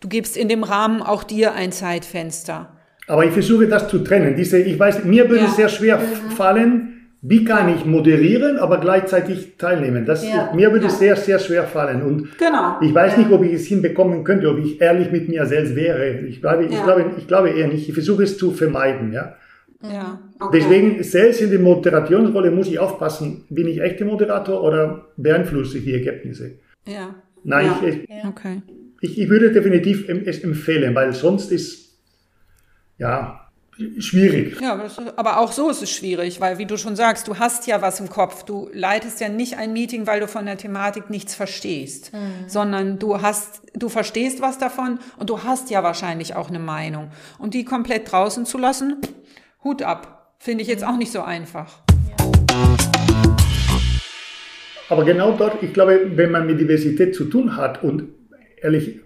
[0.00, 2.76] du gibst in dem Rahmen auch dir ein Zeitfenster.
[3.08, 4.36] Aber ich versuche das zu trennen.
[4.36, 5.48] Diese, ich weiß, mir würde ja.
[5.48, 6.30] es sehr schwer mhm.
[6.30, 6.88] fallen,
[7.24, 10.04] wie kann ich moderieren, aber gleichzeitig teilnehmen.
[10.06, 10.52] Das, ja.
[10.54, 12.02] Mir würde es sehr, sehr schwer fallen.
[12.02, 12.78] Und genau.
[12.80, 16.20] ich weiß nicht, ob ich es hinbekommen könnte, ob ich ehrlich mit mir selbst wäre.
[16.20, 17.88] Ich glaube, ich glaube, ich glaube eher nicht.
[17.88, 19.36] Ich versuche es zu vermeiden, ja.
[19.82, 20.58] Ja, okay.
[20.58, 25.84] Deswegen, selbst in der Moderationsrolle muss ich aufpassen, bin ich echter Moderator oder beeinflusse ich
[25.84, 26.58] die Ergebnisse?
[26.86, 27.14] Ja.
[27.44, 27.88] Nein, ja.
[27.88, 28.62] Ich, ich, okay.
[29.00, 31.98] ich, ich würde definitiv es empfehlen, weil sonst ist,
[32.98, 33.42] ja,
[33.98, 34.60] schwierig.
[34.60, 34.78] Ja,
[35.16, 38.00] aber auch so ist es schwierig, weil wie du schon sagst, du hast ja was
[38.00, 38.44] im Kopf.
[38.44, 42.48] Du leitest ja nicht ein Meeting, weil du von der Thematik nichts verstehst, mhm.
[42.48, 47.10] sondern du hast, du verstehst was davon und du hast ja wahrscheinlich auch eine Meinung.
[47.38, 48.98] Und die komplett draußen zu lassen,
[49.64, 50.34] Hut ab.
[50.38, 51.82] Finde ich jetzt auch nicht so einfach.
[54.88, 58.08] Aber genau dort, ich glaube, wenn man mit Diversität zu tun hat und
[58.60, 59.00] ehrlich,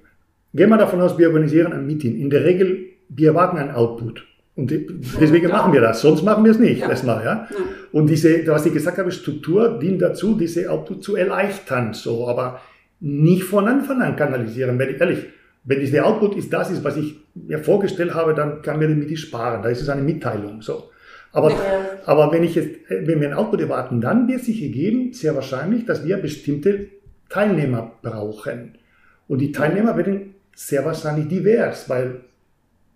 [0.55, 2.19] gehen wir davon aus, wir organisieren ein Meeting.
[2.19, 4.25] In der Regel, wir erwarten ein Output.
[4.55, 4.73] Und
[5.21, 6.01] deswegen machen wir das.
[6.01, 6.81] Sonst machen wir es nicht.
[6.81, 6.89] Ja.
[6.89, 7.47] Erstmal, ja.
[7.93, 12.27] Und diese, was ich gesagt habe, Struktur dient dazu, diese Output zu erleichtern, so.
[12.27, 12.63] Aber
[12.99, 15.27] nicht von Anfang an kanalisieren, wenn ich ehrlich,
[15.67, 19.19] wenn dieser Output ist, das ist, was ich mir vorgestellt habe, dann kann mir damit
[19.19, 19.63] sparen.
[19.63, 20.63] Da ist es eine Mitteilung.
[20.63, 20.91] So.
[21.33, 21.59] Aber, ja.
[22.07, 25.85] aber wenn, ich jetzt, wenn wir ein Output erwarten, dann wird sich ergeben, sehr wahrscheinlich,
[25.85, 26.87] dass wir bestimmte
[27.29, 28.79] Teilnehmer brauchen.
[29.27, 32.21] Und die Teilnehmer werden sehr wahrscheinlich divers, weil,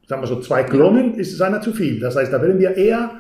[0.07, 1.99] sagen wir so, zwei Klonen ist es einer zu viel.
[1.99, 3.17] Das heißt, da werden wir eher,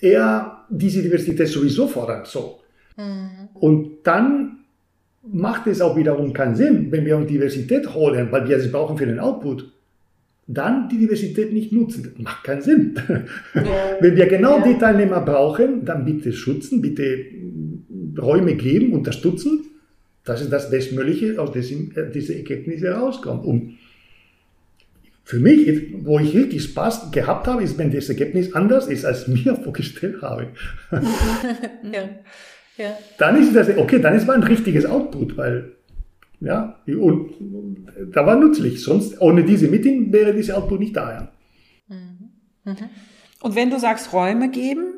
[0.00, 2.24] eher diese Diversität sowieso fordern.
[2.24, 2.60] So.
[2.96, 3.48] Mhm.
[3.54, 4.58] Und dann
[5.32, 8.96] macht es auch wiederum keinen Sinn, wenn wir uns Diversität holen, weil wir sie brauchen
[8.96, 9.70] für den Output,
[10.46, 12.04] dann die Diversität nicht nutzen.
[12.04, 12.94] Das macht keinen Sinn.
[13.54, 13.62] Ja.
[14.00, 14.66] wenn wir genau ja.
[14.66, 17.26] die Teilnehmer brauchen, dann bitte schützen, bitte
[18.18, 19.66] Räume geben, unterstützen.
[20.24, 23.44] Das ist das Bestmögliche, aus dem äh, diese Ergebnisse rauskommen.
[23.44, 23.78] Und
[25.24, 29.28] für mich, wo ich richtig Spaß gehabt habe, ist, wenn das Ergebnis anders ist, als
[29.28, 30.48] mir vorgestellt habe.
[30.90, 32.08] ja.
[32.78, 32.96] Ja.
[33.18, 35.72] Dann ist das, okay, dann ist mal ein richtiges Output, weil,
[36.40, 37.30] ja, und
[38.12, 38.82] da war nützlich.
[38.82, 41.12] Sonst, ohne diese Meeting wäre dieses Output nicht da.
[41.12, 41.32] Ja.
[41.88, 42.30] Mhm.
[42.64, 42.76] Mhm.
[43.42, 44.94] Und wenn du sagst, Räume geben,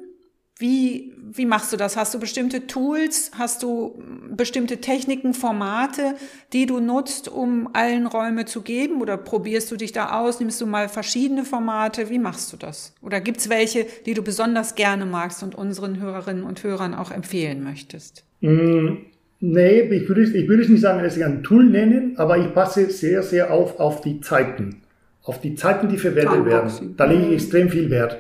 [0.59, 1.97] wie, wie machst du das?
[1.97, 3.31] Hast du bestimmte Tools?
[3.39, 4.03] Hast du
[4.35, 6.15] bestimmte Techniken, Formate,
[6.53, 9.01] die du nutzt, um allen Räume zu geben?
[9.01, 10.41] Oder probierst du dich da aus?
[10.41, 12.11] Nimmst du mal verschiedene Formate?
[12.11, 12.95] Wie machst du das?
[13.01, 17.13] Oder gibt es welche, die du besonders gerne magst und unseren Hörerinnen und Hörern auch
[17.13, 18.25] empfehlen möchtest?
[18.41, 18.97] Mm,
[19.39, 22.53] nee, ich würde, ich würde es nicht sagen, dass ich ein Tool nennen, aber ich
[22.53, 24.83] passe sehr, sehr auf, auf die Zeiten.
[25.23, 26.95] Auf die Zeiten, die verwendet werden.
[26.97, 28.19] Da lege ich extrem viel Wert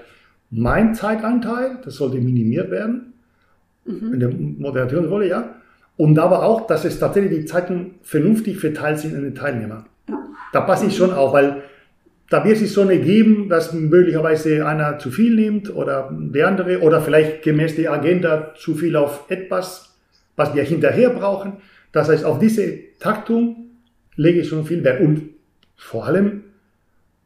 [0.50, 3.12] mein Zeitanteil, das sollte minimiert werden,
[3.84, 4.14] mhm.
[4.14, 5.54] in der Moderationsrolle, ja.
[5.96, 9.84] Und aber auch, dass es tatsächlich die Zeiten vernünftig verteilt sind an den Teilnehmer.
[10.08, 10.18] Ja.
[10.52, 11.62] Da passe ich schon auf, weil
[12.30, 16.80] da wird sich so eine geben, dass möglicherweise einer zu viel nimmt oder der andere
[16.80, 19.96] oder vielleicht gemäß der Agenda zu viel auf etwas,
[20.36, 21.54] was wir hinterher brauchen.
[21.92, 23.70] Das heißt, auf diese Taktung
[24.14, 25.00] lege ich schon viel Wert.
[25.00, 25.30] Und
[25.76, 26.44] vor allem,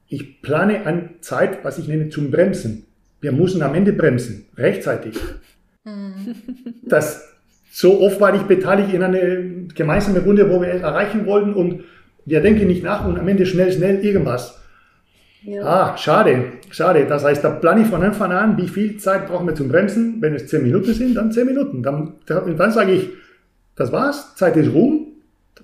[0.08, 2.86] ich plane an Zeit, was ich nenne, zum Bremsen.
[3.24, 5.18] Wir müssen am Ende bremsen, rechtzeitig.
[5.84, 6.34] Mhm.
[6.82, 7.26] Das
[7.72, 9.18] so oft war ich beteiligt in einer
[9.74, 11.84] gemeinsamen Runde, wo wir erreichen wollten und
[12.26, 14.60] wir denken nicht nach und am Ende schnell, schnell irgendwas.
[15.42, 15.62] Ja.
[15.62, 17.06] Ah, schade, schade.
[17.06, 20.20] Das heißt, da plane ich von Anfang an, wie viel Zeit brauchen wir zum Bremsen.
[20.20, 21.82] Wenn es zehn Minuten sind, dann zehn Minuten.
[21.82, 23.08] Dann, dann sage ich,
[23.74, 25.14] das war's, Zeit ist rum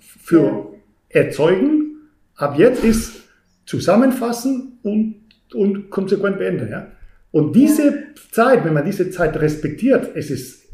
[0.01, 0.67] für ja.
[1.11, 2.09] Erzeugen.
[2.37, 3.21] Ab jetzt ist
[3.67, 5.17] zusammenfassen und,
[5.53, 6.71] und konsequent beenden.
[6.71, 6.87] Ja?
[7.33, 10.69] Und diese Zeit, wenn man diese Zeit respektiert, es ist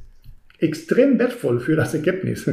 [0.58, 2.50] extrem wertvoll für das Ergebnis.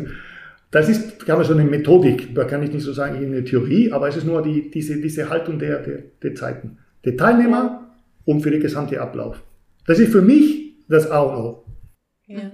[0.72, 3.92] Das ist, kann man so eine Methodik, da kann ich nicht so sagen, eine Theorie,
[3.92, 6.80] aber es ist nur die, diese, diese Haltung der, der, der Zeiten.
[7.06, 7.92] Der Teilnehmer
[8.26, 9.42] und für den gesamten Ablauf.
[9.86, 11.66] Das ist für mich das A und O.
[12.26, 12.52] Ja.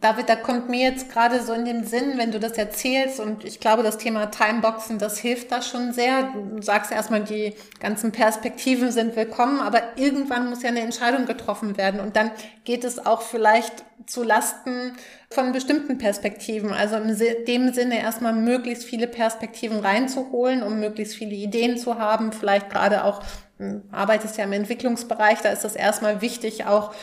[0.00, 3.44] David, da kommt mir jetzt gerade so in den Sinn, wenn du das erzählst und
[3.44, 6.32] ich glaube, das Thema Timeboxen, das hilft da schon sehr.
[6.54, 11.76] Du sagst erstmal, die ganzen Perspektiven sind willkommen, aber irgendwann muss ja eine Entscheidung getroffen
[11.76, 12.30] werden und dann
[12.62, 14.92] geht es auch vielleicht zu Lasten
[15.30, 16.72] von bestimmten Perspektiven.
[16.72, 17.16] Also in
[17.48, 22.32] dem Sinne erstmal möglichst viele Perspektiven reinzuholen, um möglichst viele Ideen zu haben.
[22.32, 23.20] Vielleicht gerade auch,
[23.58, 26.94] hm, arbeitest ja im Entwicklungsbereich, da ist das erstmal wichtig, auch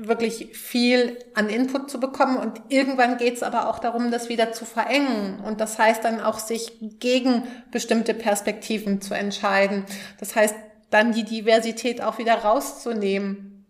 [0.00, 2.36] wirklich viel an Input zu bekommen.
[2.36, 5.40] Und irgendwann geht es aber auch darum, das wieder zu verengen.
[5.44, 9.84] Und das heißt dann auch, sich gegen bestimmte Perspektiven zu entscheiden.
[10.20, 10.54] Das heißt,
[10.90, 13.66] dann die Diversität auch wieder rauszunehmen.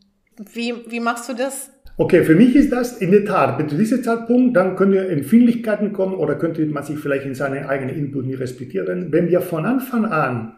[0.53, 1.71] Wie, wie machst du das?
[1.97, 5.09] Okay, für mich ist das in der Tat, bis zu diesem Zeitpunkt, dann können wir
[5.09, 9.13] Empfindlichkeiten kommen oder könnte man sich vielleicht in seine eigenen Input nicht respektieren.
[9.13, 10.57] Wenn wir von Anfang an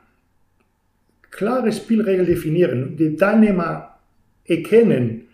[1.31, 3.99] klare Spielregeln definieren, die Teilnehmer
[4.47, 5.26] erkennen,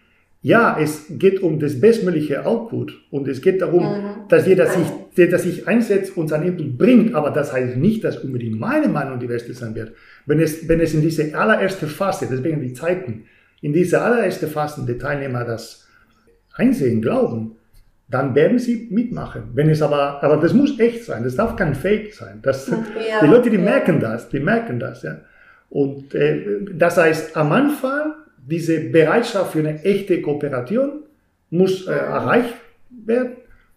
[0.45, 4.29] ja, es geht um das bestmögliche Output und es geht darum, mhm.
[4.29, 8.19] dass jeder sich, jeder sich einsetzt und sein Input bringt, aber das heißt nicht, dass
[8.19, 9.93] unbedingt meine Meinung die beste sein wird.
[10.27, 13.25] Wenn es, wenn es in diese allererste Phase, deswegen die Zeiten,
[13.61, 15.87] in diese allererste Phase die Teilnehmer das
[16.55, 17.57] einsehen, glauben,
[18.09, 19.45] dann werden sie mitmachen.
[19.55, 22.41] Wenn es aber, aber das muss echt sein, das darf kein Fake sein.
[22.43, 23.63] Das, ja, die Leute, die ja.
[23.63, 25.19] merken das, die merken das, ja.
[25.71, 31.05] Und äh, das heißt, am Anfang diese Bereitschaft für eine echte Kooperation
[31.51, 32.55] muss äh, erreicht
[32.91, 33.37] werden.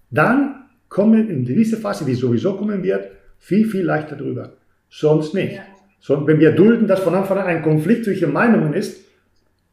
[0.10, 4.54] Dann kommen in diese Phase, die sowieso kommen wird, viel, viel leichter drüber.
[4.89, 5.56] Sonst nicht.
[5.56, 5.63] Ja.
[5.99, 9.01] So, wenn wir dulden, dass von Anfang an ein Konflikt zwischen Meinungen ist,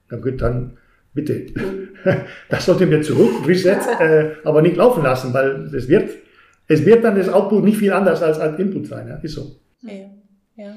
[0.08, 0.78] dann, gut, dann
[1.14, 1.46] bitte,
[2.48, 6.10] das sollten wir zurück, reset, äh, aber nicht laufen lassen, weil es wird,
[6.68, 9.08] es wird dann das Output nicht viel anders als als Input sein.
[9.08, 9.16] Ja?
[9.16, 9.56] Ist so.
[9.82, 9.92] Ja.
[10.56, 10.74] ja.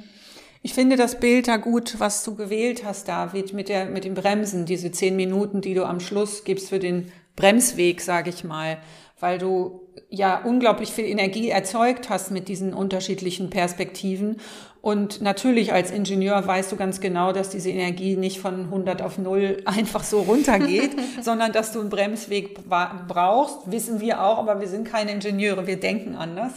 [0.65, 4.15] Ich finde das Bild da gut, was du gewählt hast, David, mit, der, mit den
[4.15, 8.79] Bremsen, diese zehn Minuten, die du am Schluss gibst für den Bremsweg, sage ich mal,
[9.19, 14.37] weil du ja unglaublich viel Energie erzeugt hast mit diesen unterschiedlichen Perspektiven.
[14.85, 19.17] Und natürlich als Ingenieur weißt du ganz genau, dass diese Energie nicht von 100 auf
[19.17, 20.91] 0 einfach so runtergeht,
[21.23, 22.59] sondern dass du einen Bremsweg
[23.07, 26.51] brauchst, wissen wir auch, aber wir sind keine Ingenieure, wir denken anders.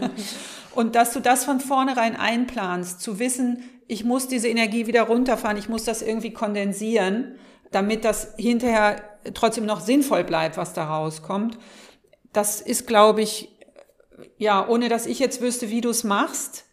[0.74, 5.58] Und dass du das von vornherein einplanst, zu wissen, ich muss diese Energie wieder runterfahren,
[5.58, 7.34] ich muss das irgendwie kondensieren,
[7.70, 9.02] damit das hinterher
[9.34, 11.58] trotzdem noch sinnvoll bleibt, was da rauskommt.
[12.32, 13.50] Das ist, glaube ich,
[14.38, 16.64] ja, ohne dass ich jetzt wüsste, wie du es machst,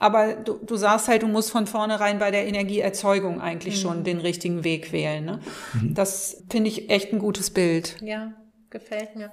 [0.00, 3.80] aber du, du sagst halt, du musst von vornherein bei der Energieerzeugung eigentlich mhm.
[3.80, 5.24] schon den richtigen Weg wählen.
[5.24, 5.40] Ne?
[5.74, 5.94] Mhm.
[5.94, 7.96] Das finde ich echt ein gutes Bild.
[8.00, 8.32] Ja,
[8.70, 9.32] gefällt mir.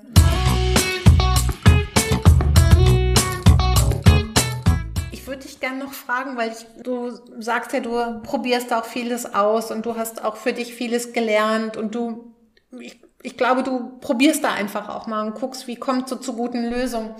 [5.12, 9.36] Ich würde dich gerne noch fragen, weil ich, du sagst ja, du probierst auch vieles
[9.36, 12.34] aus und du hast auch für dich vieles gelernt und du,
[12.80, 16.34] ich, ich glaube, du probierst da einfach auch mal und guckst, wie kommt so zu
[16.34, 17.13] guten Lösungen.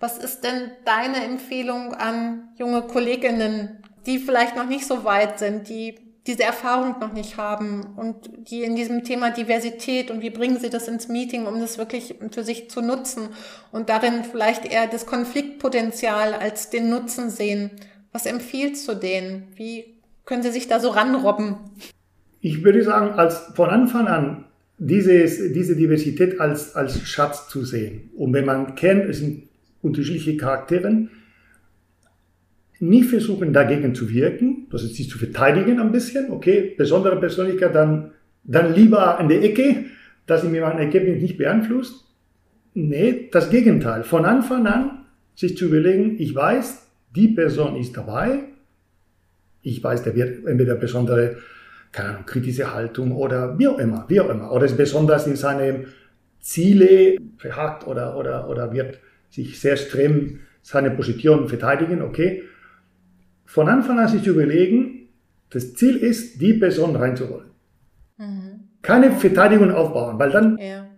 [0.00, 5.68] Was ist denn deine Empfehlung an junge Kolleginnen, die vielleicht noch nicht so weit sind,
[5.68, 10.58] die diese Erfahrung noch nicht haben und die in diesem Thema Diversität und wie bringen
[10.58, 13.28] sie das ins Meeting, um das wirklich für sich zu nutzen
[13.72, 17.70] und darin vielleicht eher das Konfliktpotenzial als den Nutzen sehen.
[18.12, 19.48] Was empfiehlst du denen?
[19.56, 19.84] Wie
[20.24, 21.56] können sie sich da so ranrobben?
[22.40, 24.44] Ich würde sagen, als von Anfang an
[24.78, 28.10] dieses, diese Diversität als, als Schatz zu sehen.
[28.16, 29.48] Und wenn man kennt, es sind
[29.84, 31.08] unterschiedliche Charaktere,
[32.80, 37.74] nie versuchen, dagegen zu wirken, das ist sich zu verteidigen ein bisschen, okay, besondere Persönlichkeit,
[37.74, 39.84] dann, dann lieber in der Ecke,
[40.26, 42.04] dass sie mir mein Ergebnis nicht beeinflusst.
[42.74, 44.02] Nee, das Gegenteil.
[44.02, 48.40] Von Anfang an sich zu überlegen, ich weiß, die Person ist dabei,
[49.62, 51.36] ich weiß, der wird entweder besondere,
[51.92, 55.36] keine Ahnung, kritische Haltung oder wie auch immer, wie auch immer, oder ist besonders in
[55.36, 55.86] seine
[56.40, 58.98] Ziele verhakt oder, oder, oder wird
[59.34, 62.44] sich sehr streng seine Position verteidigen, okay
[63.54, 65.08] von Anfang an sich überlegen,
[65.50, 67.50] das Ziel ist, die Person reinzuholen.
[68.18, 68.64] Mhm.
[68.82, 70.88] Keine Verteidigung aufbauen, weil dann ja.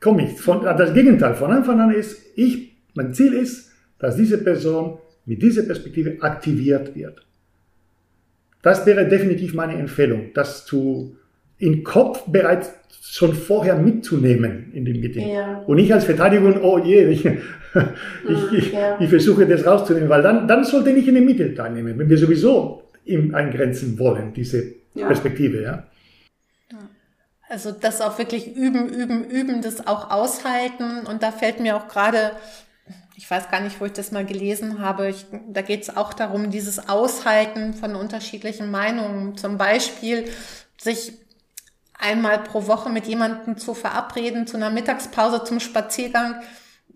[0.00, 0.40] komme ich.
[0.40, 5.42] Von, das Gegenteil, von Anfang an ist, ich, mein Ziel ist, dass diese Person mit
[5.42, 7.26] dieser Perspektive aktiviert wird.
[8.62, 11.16] Das wäre definitiv meine Empfehlung, das zu,
[11.64, 15.28] in Kopf bereits schon vorher mitzunehmen in dem Meeting.
[15.28, 15.62] Ja.
[15.66, 18.98] Und nicht als Verteidigung, oh je, ich, ich, ich, ja.
[19.00, 22.18] ich, versuche das rauszunehmen, weil dann, dann sollte ich in dem Meeting teilnehmen, wenn wir
[22.18, 25.06] sowieso ihm eingrenzen wollen, diese ja.
[25.06, 25.84] Perspektive, ja.
[27.48, 31.06] Also das auch wirklich üben, üben, üben, das auch aushalten.
[31.06, 32.32] Und da fällt mir auch gerade,
[33.16, 36.14] ich weiß gar nicht, wo ich das mal gelesen habe, ich, da geht es auch
[36.14, 39.36] darum, dieses Aushalten von unterschiedlichen Meinungen.
[39.36, 40.24] Zum Beispiel
[40.78, 41.12] sich
[42.04, 46.36] einmal pro Woche mit jemandem zu verabreden, zu einer Mittagspause, zum Spaziergang,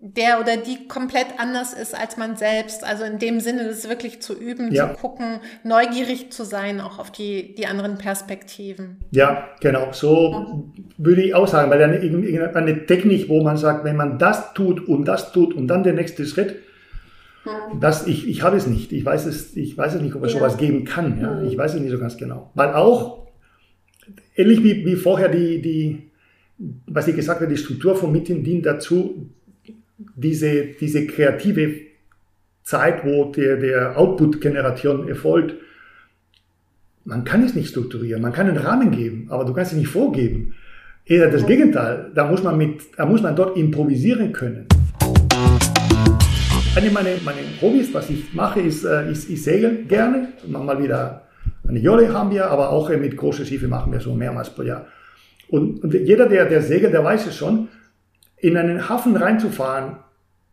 [0.01, 2.85] der oder die komplett anders ist als man selbst.
[2.85, 4.87] Also in dem Sinne, das wirklich zu üben, Ja.
[4.93, 8.97] zu gucken, neugierig zu sein, auch auf die, die anderen Perspektiven.
[9.11, 9.89] Ja, genau.
[9.91, 14.53] So würde ich auch sagen, weil eine, irgendeine Technik, wo man sagt, wenn man das
[14.53, 16.55] tut und das tut und dann der nächste Schritt,
[17.79, 18.91] das, ich, ich habe es nicht.
[18.91, 20.39] Ich weiß es, ich weiß es nicht, ob es Ja.
[20.39, 21.19] sowas geben kann.
[21.19, 21.41] Ja?
[21.41, 22.51] Ich weiß es nicht so ganz genau.
[22.53, 23.27] Weil auch,
[24.35, 26.09] ähnlich wie, wie vorher die, die,
[26.87, 29.29] was ich gesagt habe, die Struktur von Meeting dient dazu,
[30.15, 31.75] diese, diese kreative
[32.63, 35.55] Zeit, wo der, der Output-Generation erfolgt,
[37.05, 39.87] man kann es nicht strukturieren, man kann einen Rahmen geben, aber du kannst es nicht
[39.87, 40.53] vorgeben.
[41.05, 44.67] Eher das Gegenteil, da muss man, mit, da muss man dort improvisieren können.
[46.75, 50.29] Eine meiner meine Hobbys, was ich mache, ist, äh, ich, ich segel gerne.
[50.47, 51.23] Mal wieder
[51.69, 54.63] eine Jolle haben wir, aber auch äh, mit großen Schiffe machen wir so mehrmals pro
[54.63, 54.87] Jahr.
[55.49, 57.69] Und, und jeder, der, der segelt, der weiß es schon,
[58.37, 59.97] in einen Hafen reinzufahren,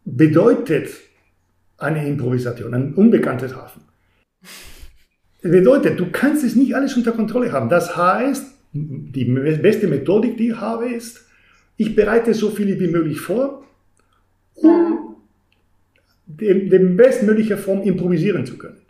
[0.05, 0.91] bedeutet
[1.79, 3.83] eine Improvisation, ein unbekanntes Hafen.
[5.43, 7.69] Das bedeutet, du kannst es nicht alles unter Kontrolle haben.
[7.69, 11.27] Das heißt, die beste Methodik, die ich habe, ist,
[11.79, 13.65] ich bereite so viel wie möglich vor,
[14.55, 15.17] um
[16.41, 18.86] in der bestmöglichen Form improvisieren zu können.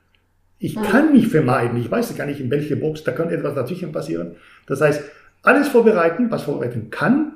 [0.59, 3.93] Ich kann nicht vermeiden, ich weiß gar nicht, in welche Box, da kann etwas dazwischen
[3.93, 4.37] passieren.
[4.67, 5.03] Das heißt,
[5.43, 7.33] alles vorbereiten, was vorbereiten kann,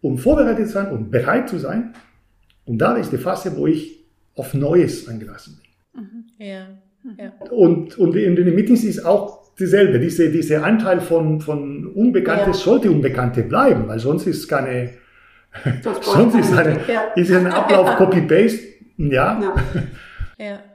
[0.00, 1.92] um vorbereitet zu sein und bereit zu sein.
[2.64, 4.04] Und da ist die Phase, wo ich
[4.34, 6.24] auf Neues eingelassen bin.
[6.38, 6.66] Ja,
[7.18, 7.32] ja.
[7.50, 9.98] Und, und in den Meetings ist auch dieselbe.
[10.00, 12.64] Diese, dieser Anteil von, von Unbekanntes Ja.
[12.64, 14.90] sollte Unbekannte bleiben, weil sonst ist keine,
[15.82, 17.02] Sonst sonst ist, eine, Ja.
[17.14, 18.60] ist ein Ablauf Copy-Paste.
[18.96, 19.54] Ja.
[20.38, 20.60] Ja.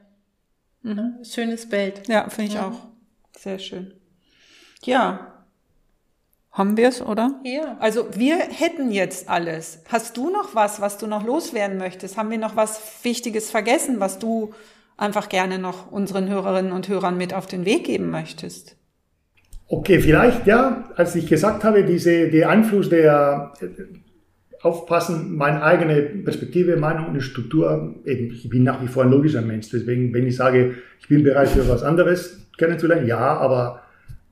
[0.96, 1.24] ja.
[1.24, 2.08] Schönes Bild.
[2.08, 2.80] Ja, finde ich auch.
[3.38, 3.94] Sehr schön.
[4.84, 5.34] Ja.
[6.52, 7.40] Haben wir es, oder?
[7.44, 7.78] Ja.
[7.80, 9.84] Also wir hätten jetzt alles.
[9.90, 12.18] Hast du noch was, was du noch loswerden möchtest?
[12.18, 14.54] Haben wir noch was Wichtiges vergessen, was du
[14.98, 18.76] einfach gerne noch unseren Hörerinnen und Hörern mit auf den Weg geben möchtest?
[19.70, 23.54] Okay, vielleicht, ja, als ich gesagt habe, diese, der Einfluss der,
[24.62, 29.41] aufpassen, meine eigene Perspektive, Meinung und Struktur, eben, ich bin nach wie vor ein logischer
[29.41, 33.84] Mensch, deswegen, wenn ich sage, ich bin bereit für was anderes kennenzulernen, ja, aber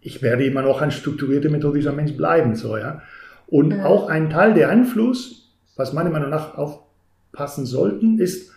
[0.01, 3.01] ich werde immer noch ein strukturierter, methodischer Mensch bleiben, so, ja.
[3.47, 8.51] Und auch ein Teil der Einfluss, was meiner Meinung nach aufpassen sollten, ist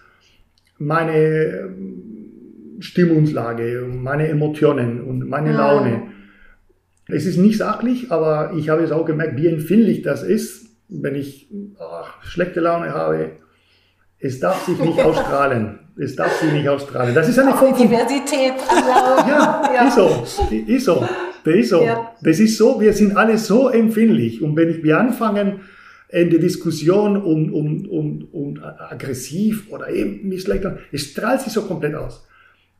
[0.78, 6.04] meine ähm, Stimmungslage, meine Emotionen und meine Laune.
[7.06, 11.14] Es ist nicht sachlich, aber ich habe es auch gemerkt, wie empfindlich das ist, wenn
[11.14, 13.32] ich ach, schlechte Laune habe.
[14.20, 15.78] Es darf sich nicht ausstrahlen.
[15.96, 17.14] Es darf sich nicht ausstrahlen.
[17.14, 20.24] Das ist eine Form von Diversität an ja, ist so,
[20.66, 21.08] ist so,
[21.44, 21.82] das ist so.
[21.82, 22.14] Ja.
[22.22, 24.42] Das ist so, wir sind alle so empfindlich.
[24.42, 25.60] Und wenn wir anfangen,
[26.10, 31.52] in der Diskussion und, und, und, und aggressiv oder eben nicht schlecht, es strahlt sich
[31.52, 32.26] so komplett aus.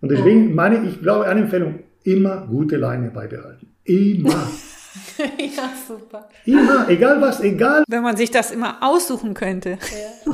[0.00, 3.68] Und deswegen meine ich, glaube, eine Empfehlung, immer gute Leine beibehalten.
[3.84, 4.48] Immer.
[5.39, 6.28] ja, super.
[6.45, 7.84] Immer, egal was, egal.
[7.89, 9.78] Wenn man sich das immer aussuchen könnte.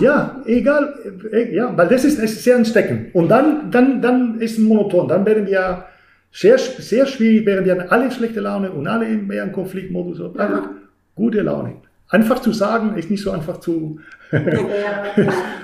[0.00, 0.94] Ja, egal,
[1.32, 3.14] äh, ja, weil das ist, das ist sehr ansteckend.
[3.14, 5.08] Und dann, dann, dann ist es monoton.
[5.08, 5.86] Dann werden wir
[6.32, 10.18] sehr, sehr schwierig, werden wir alle schlechte Laune und alle mehr im Konfliktmodus.
[10.18, 10.34] So.
[10.36, 10.68] Einfach
[11.14, 11.76] gute Laune.
[12.08, 13.98] Einfach zu sagen, ist nicht so einfach zu,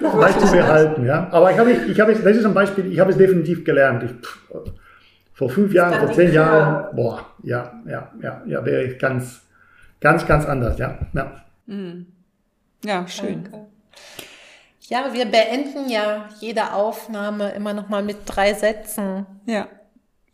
[0.00, 1.28] beizubehalten, ja.
[1.30, 4.02] Aber ich habe, ich habe, das ist ein Beispiel, ich habe es definitiv gelernt.
[4.04, 4.38] Ich, pff,
[5.40, 9.40] vor fünf Jahren, vor zehn Jahren, boah, ja, ja, ja, ja, wäre ich ganz,
[9.98, 11.32] ganz, ganz anders, ja, ja.
[12.84, 13.48] Ja, schön.
[14.80, 19.24] Ja, wir beenden ja jede Aufnahme immer noch mal mit drei Sätzen.
[19.46, 19.66] Ja.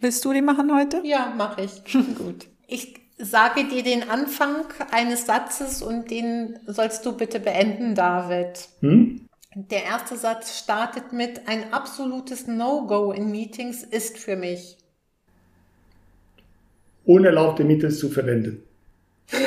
[0.01, 1.03] Willst du die machen heute?
[1.05, 1.85] Ja, mache ich.
[2.19, 2.49] Gut.
[2.67, 8.69] Ich sage dir den Anfang eines Satzes und den sollst du bitte beenden, David.
[8.81, 9.29] Hm?
[9.55, 14.79] Der erste Satz startet mit ein absolutes No-Go in Meetings ist für mich.
[17.07, 18.63] Unerlaubte Mittel zu verwenden.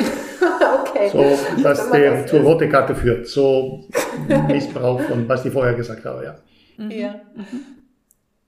[0.92, 1.10] Okay.
[1.12, 3.28] So, dass der zur rote Karte führt.
[3.28, 3.86] So
[4.48, 6.88] Missbrauch von, was ich vorher gesagt habe, ja.
[6.90, 7.22] Ja.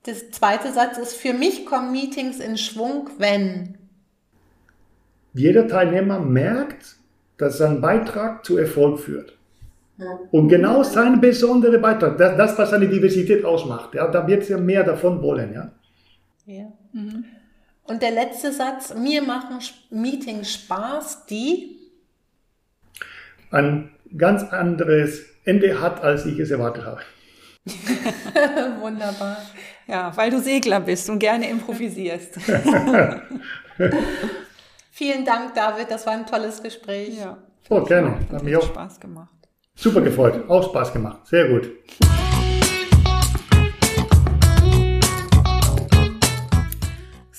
[0.03, 3.77] Das zweite Satz ist, für mich kommen Meetings in Schwung, wenn.
[5.33, 6.97] Jeder Teilnehmer merkt,
[7.37, 9.37] dass sein Beitrag zu Erfolg führt.
[10.31, 14.57] Und genau sein besonderer Beitrag, das, das was seine Diversität ausmacht, ja, da wird er
[14.57, 15.71] mehr davon wollen, ja.
[16.47, 16.71] Ja.
[17.91, 21.77] Und der letzte Satz, mir machen Meetings Spaß, die.
[23.51, 27.01] Ein ganz anderes Ende hat, als ich es erwartet habe.
[28.79, 29.39] Wunderbar.
[29.87, 32.35] Ja, weil du Segler bist und gerne improvisierst.
[34.91, 35.91] Vielen Dank, David.
[35.91, 37.19] Das war ein tolles Gespräch.
[37.19, 37.39] Ja.
[37.67, 38.19] Oh, gerne.
[38.31, 39.35] Hat mich auch Spaß gemacht.
[39.75, 40.49] super gefreut.
[40.49, 41.27] Auch Spaß gemacht.
[41.27, 41.69] Sehr gut.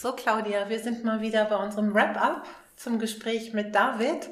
[0.03, 2.45] So, Claudia, wir sind mal wieder bei unserem Wrap-up
[2.75, 4.31] zum Gespräch mit David.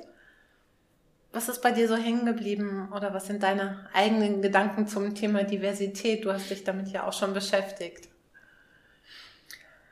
[1.33, 5.45] Was ist bei dir so hängen geblieben oder was sind deine eigenen Gedanken zum Thema
[5.45, 6.25] Diversität?
[6.25, 8.09] Du hast dich damit ja auch schon beschäftigt.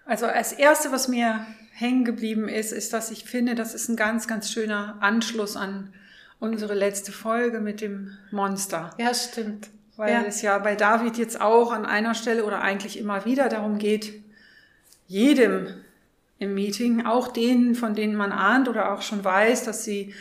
[0.05, 3.95] Also als erste, was mir hängen geblieben ist, ist, dass ich finde, das ist ein
[3.95, 5.95] ganz, ganz schöner Anschluss an
[6.41, 8.91] unsere letzte Folge mit dem Monster.
[8.99, 9.71] Ja, stimmt.
[9.95, 10.23] Weil ja.
[10.27, 14.28] es ja bei David jetzt auch an einer Stelle oder eigentlich immer wieder darum geht,
[15.09, 15.67] jedem
[16.39, 20.15] im Meeting, auch denen, von denen man ahnt oder auch schon weiß, dass sie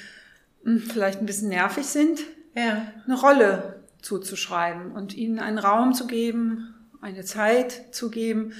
[0.63, 2.21] hm, vielleicht ein bisschen nervig sind,
[2.55, 2.91] ja.
[3.05, 8.53] eine Rolle zuzuschreiben und ihnen einen Raum zu geben, eine Zeit zu geben,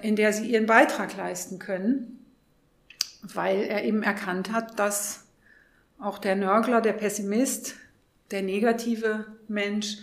[0.00, 2.24] in der sie ihren Beitrag leisten können,
[3.22, 5.24] weil er eben erkannt hat, dass
[5.98, 7.74] auch der Nörgler, der Pessimist,
[8.30, 9.98] der negative Mensch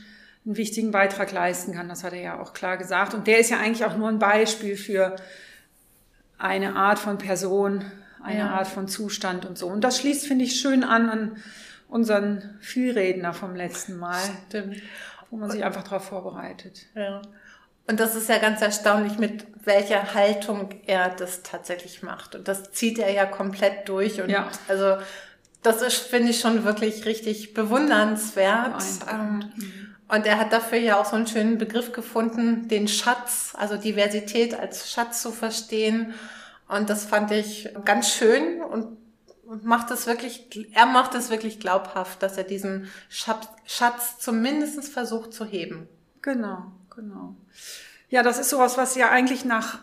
[0.45, 1.89] einen wichtigen Beitrag leisten kann.
[1.89, 3.13] Das hat er ja auch klar gesagt.
[3.13, 5.15] Und der ist ja eigentlich auch nur ein Beispiel für
[6.43, 7.83] eine Art von Person,
[8.21, 8.49] eine Ja.
[8.51, 9.67] Art von Zustand und so.
[9.67, 11.37] Und das schließt, finde ich, schön an an
[11.87, 14.77] unseren Vielredner vom letzten Mal, Stimmt.
[15.29, 16.85] wo man sich einfach darauf vorbereitet.
[16.95, 17.21] Ja.
[17.87, 22.33] Und das ist ja ganz erstaunlich, mit welcher Haltung er das tatsächlich macht.
[22.35, 24.21] Und das zieht er ja komplett durch.
[24.21, 24.49] Und Ja.
[24.67, 24.97] also
[25.61, 28.81] das ist, finde ich, schon wirklich richtig bewundernswert.
[29.11, 29.51] Ähm,
[30.13, 34.53] Und er hat dafür ja auch so einen schönen Begriff gefunden, den Schatz, also Diversität
[34.53, 36.13] als Schatz zu verstehen.
[36.67, 38.95] Und das fand ich ganz schön und
[39.63, 45.33] macht es wirklich, er macht es wirklich glaubhaft, dass er diesen Schatz, Schatz zumindest versucht
[45.33, 45.87] zu heben.
[46.21, 46.59] Genau,
[46.95, 47.35] genau.
[48.09, 49.79] Ja, das ist sowas, was ja eigentlich nach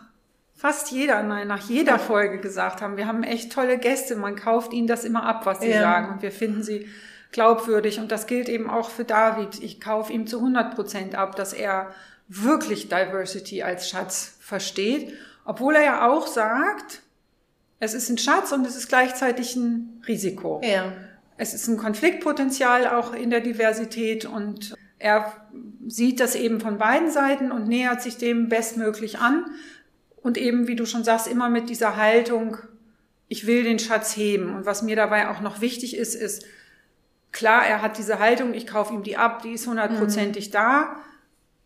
[0.55, 2.95] fast jeder, nein, nach jeder Folge gesagt haben.
[2.95, 4.15] Wir haben echt tolle Gäste.
[4.15, 5.81] Man kauft ihnen das immer ab, was sie Ja.
[5.81, 6.13] sagen.
[6.13, 6.87] Und wir finden sie
[7.31, 7.99] glaubwürdig.
[7.99, 9.61] Und das gilt eben auch für David.
[9.61, 11.93] Ich kaufe ihm zu 100 Prozent ab, dass er
[12.27, 15.13] wirklich Diversity als Schatz versteht.
[15.45, 17.01] Obwohl er ja auch sagt,
[17.79, 20.61] es ist ein Schatz und es ist gleichzeitig ein Risiko.
[20.63, 20.93] Ja.
[21.37, 25.33] Es ist ein Konfliktpotenzial auch in der Diversität und er
[25.87, 29.45] sieht das eben von beiden Seiten und nähert sich dem bestmöglich an.
[30.17, 32.57] Und eben, wie du schon sagst, immer mit dieser Haltung,
[33.27, 34.55] ich will den Schatz heben.
[34.55, 36.45] Und was mir dabei auch noch wichtig ist, ist,
[37.31, 40.95] klar, er hat diese Haltung, ich kaufe ihm die ab, die ist hundertprozentig da.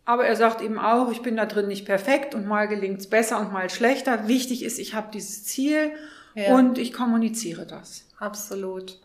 [0.07, 3.39] Aber er sagt eben auch, ich bin da drin nicht perfekt und mal gelingt's besser
[3.39, 4.27] und mal schlechter.
[4.27, 5.91] Wichtig ist, ich habe dieses Ziel
[6.35, 6.53] Ja.
[6.53, 8.05] und ich kommuniziere das.
[8.19, 8.99] Absolut.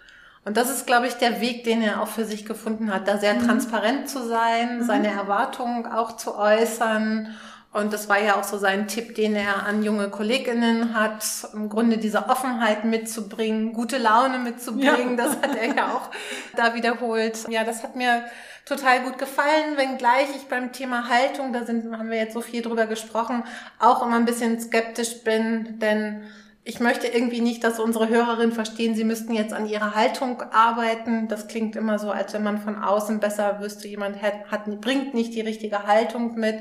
[0.44, 3.16] Und das ist, glaube ich, der Weg, den er auch für sich gefunden hat, da
[3.18, 3.46] sehr Mhm.
[3.46, 7.34] transparent zu sein, seine Erwartungen auch zu äußern.
[7.72, 11.68] Und das war ja auch so sein Tipp, den er an junge Kolleginnen hat, im
[11.68, 15.16] Grunde diese Offenheit mitzubringen, gute Laune mitzubringen.
[15.16, 15.24] Ja.
[15.24, 16.10] Das hat er ja auch
[16.56, 17.46] da wiederholt.
[17.48, 18.24] Ja, das hat mir
[18.64, 22.62] total gut gefallen, wenngleich ich beim Thema Haltung, da sind, haben wir jetzt so viel
[22.62, 23.44] drüber gesprochen,
[23.78, 26.22] auch immer ein bisschen skeptisch bin, denn
[26.62, 31.26] ich möchte irgendwie nicht, dass unsere Hörerinnen verstehen, sie müssten jetzt an ihrer Haltung arbeiten.
[31.26, 35.14] Das klingt immer so, als wenn man von außen besser wüsste, jemand hat, hat, bringt
[35.14, 36.58] nicht die richtige Haltung mit.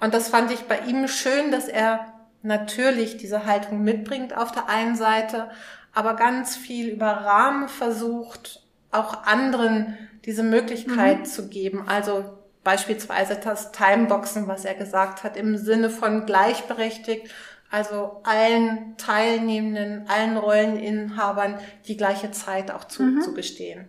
[0.00, 4.68] Und das fand ich bei ihm schön, dass er natürlich diese Haltung mitbringt auf der
[4.68, 5.50] einen Seite,
[5.92, 11.86] aber ganz viel über Rahmen versucht, auch anderen diese Möglichkeit zu geben.
[11.86, 12.24] Also
[12.64, 17.30] beispielsweise das Timeboxen, was er gesagt hat, im Sinne von gleichberechtigt,
[17.70, 23.86] also allen Teilnehmenden, allen Rolleninhabern die gleiche Zeit auch zuzugestehen.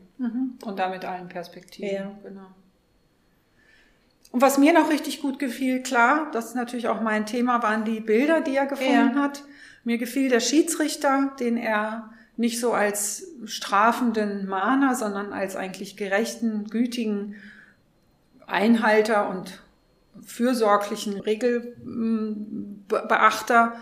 [0.64, 1.94] Und damit allen Perspektiven.
[1.94, 2.12] Ja.
[2.24, 2.48] Genau.
[4.32, 7.84] Und was mir noch richtig gut gefiel, klar, das ist natürlich auch mein Thema, waren
[7.84, 9.24] die Bilder, die er gefunden Ja.
[9.24, 9.44] hat.
[9.84, 16.66] Mir gefiel der Schiedsrichter, den er nicht so als strafenden Mahner, sondern als eigentlich gerechten,
[16.70, 17.36] gütigen
[18.48, 19.62] Einhalter und
[20.26, 23.74] fürsorglichen Regelbeachter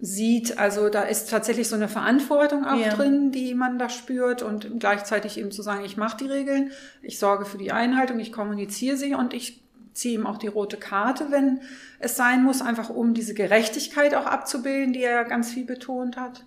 [0.00, 0.58] sieht.
[0.58, 2.94] Also da ist tatsächlich so eine Verantwortung auch Ja.
[2.94, 6.70] drin, die man da spürt und gleichzeitig eben zu sagen, ich mache die Regeln,
[7.02, 9.62] ich sorge für die Einhaltung, ich kommuniziere sie und ich
[9.94, 11.60] ziehe ihm auch die rote Karte, wenn
[11.98, 16.16] es sein muss, einfach um diese Gerechtigkeit auch abzubilden, die er ja ganz viel betont
[16.16, 16.44] hat.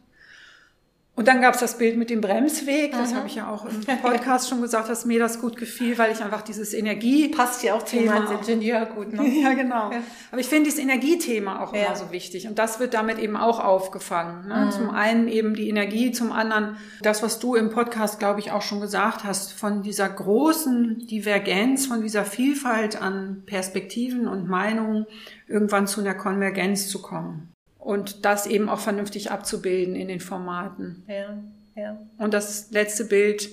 [1.13, 3.81] Und dann gab es das Bild mit dem Bremsweg, das habe ich ja auch im
[4.01, 7.75] Podcast schon gesagt, dass mir das gut gefiel, weil ich einfach dieses Energie Passt ja
[7.75, 9.11] auch Thema als Ingenieur gut.
[9.11, 9.27] Ne?
[9.43, 9.91] ja, genau.
[10.31, 11.87] Aber ich finde dieses Energiethema auch Ja.
[11.87, 12.47] immer so wichtig.
[12.47, 14.47] Und das wird damit eben auch aufgefangen.
[14.47, 14.69] Ne?
[14.71, 18.61] Zum einen eben die Energie, zum anderen das, was du im Podcast, glaube ich, auch
[18.61, 25.05] schon gesagt hast, von dieser großen Divergenz, von dieser Vielfalt an Perspektiven und Meinungen
[25.47, 27.50] irgendwann zu einer Konvergenz zu kommen.
[27.81, 31.03] Und das eben auch vernünftig abzubilden in den Formaten.
[31.07, 31.37] Ja,
[31.75, 31.97] ja.
[32.17, 33.49] Und das letzte Bild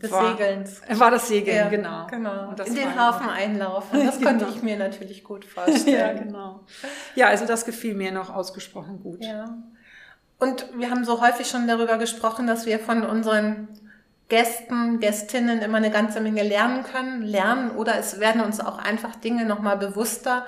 [0.00, 0.80] Des war, Segelns.
[0.88, 2.06] war das Segeln, Ja, genau.
[2.06, 2.54] genau.
[2.64, 4.04] In den Hafen einlaufen.
[4.06, 4.56] Das konnte Genau.
[4.56, 6.24] ich mir natürlich gut Ja, vorstellen.
[6.28, 6.60] genau.
[7.16, 9.22] Ja, also das gefiel mir noch ausgesprochen gut.
[9.24, 9.56] Ja.
[10.38, 13.68] Und wir haben so häufig schon darüber gesprochen, dass wir von unseren
[14.28, 19.16] Gästen, Gästinnen immer eine ganze Menge lernen können, lernen oder es werden uns auch einfach
[19.16, 20.46] Dinge nochmal bewusster.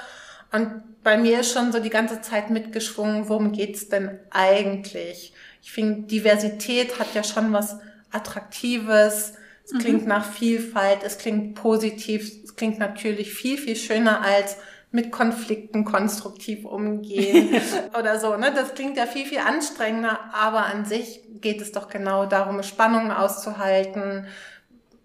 [0.57, 5.35] Und bei mir ist schon so die ganze Zeit mitgeschwungen, worum geht's denn eigentlich?
[5.63, 7.77] Ich finde, Diversität hat ja schon was
[8.11, 9.35] Attraktives.
[9.65, 9.79] Es Mhm.
[9.79, 14.57] klingt nach Vielfalt, es klingt positiv, es klingt natürlich viel, viel schöner als
[14.93, 17.51] mit Konflikten konstruktiv umgehen
[17.99, 18.35] oder so.
[18.37, 18.51] Ne?
[18.55, 23.11] Das klingt ja viel, viel anstrengender, aber an sich geht es doch genau darum, Spannungen
[23.11, 24.27] auszuhalten,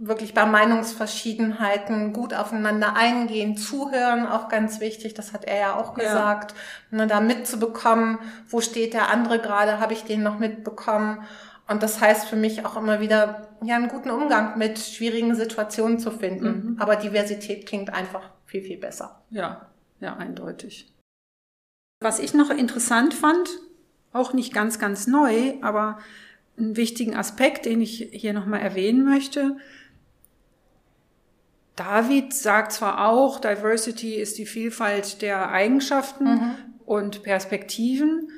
[0.04, 5.96] wirklich bei Meinungsverschiedenheiten gut aufeinander eingehen, zuhören, auch ganz wichtig, das hat er ja auch
[5.96, 6.04] Ja.
[6.04, 6.56] gesagt,
[6.90, 8.18] ne, da mitzubekommen,
[8.50, 11.24] wo steht der andere gerade, habe ich den noch mitbekommen.
[11.68, 16.00] Und das heißt für mich auch immer wieder, ja, einen guten Umgang mit schwierigen Situationen
[16.00, 16.76] zu finden.
[16.80, 19.22] Aber Diversität klingt einfach viel, viel besser.
[19.30, 19.68] Ja,
[20.00, 20.92] ja, eindeutig.
[22.02, 23.50] Was ich noch interessant fand,
[24.12, 26.00] auch nicht ganz, ganz neu, aber
[26.58, 29.58] einen wichtigen Aspekt, den ich hier nochmal erwähnen möchte.
[31.76, 36.56] David sagt zwar auch, Diversity ist die Vielfalt der Eigenschaften
[36.86, 38.30] und Perspektiven.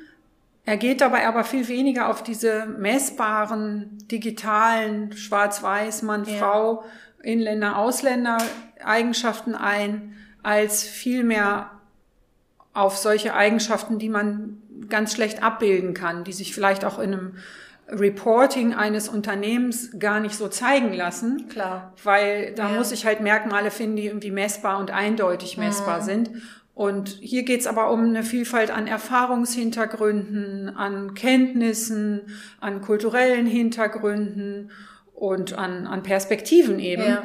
[0.64, 6.38] Er geht dabei aber viel weniger auf diese messbaren, digitalen, schwarz-weiß, Mann, Ja.
[6.38, 6.84] Frau,
[7.22, 8.38] Inländer, Ausländer
[8.82, 11.70] Eigenschaften ein, als vielmehr
[12.72, 17.36] auf solche Eigenschaften, die man ganz schlecht abbilden kann, die sich vielleicht auch in einem
[17.88, 21.48] Reporting eines Unternehmens gar nicht so zeigen lassen.
[21.48, 21.92] Klar.
[22.02, 22.76] Weil da Ja.
[22.78, 26.04] muss ich halt Merkmale finden, die irgendwie messbar und eindeutig messbar Mhm.
[26.04, 26.30] sind.
[26.74, 32.22] Und hier geht's aber um eine Vielfalt an Erfahrungshintergründen, an Kenntnissen,
[32.60, 34.70] an kulturellen Hintergründen
[35.14, 37.04] und an, an Perspektiven eben.
[37.04, 37.22] Ja.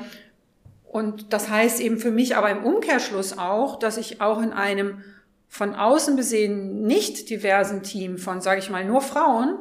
[0.84, 5.04] Und das heißt eben für mich aber im Umkehrschluss auch, dass ich auch in einem
[5.52, 9.56] von außen besehen nicht diversen Team von, sage ich mal, nur Frauen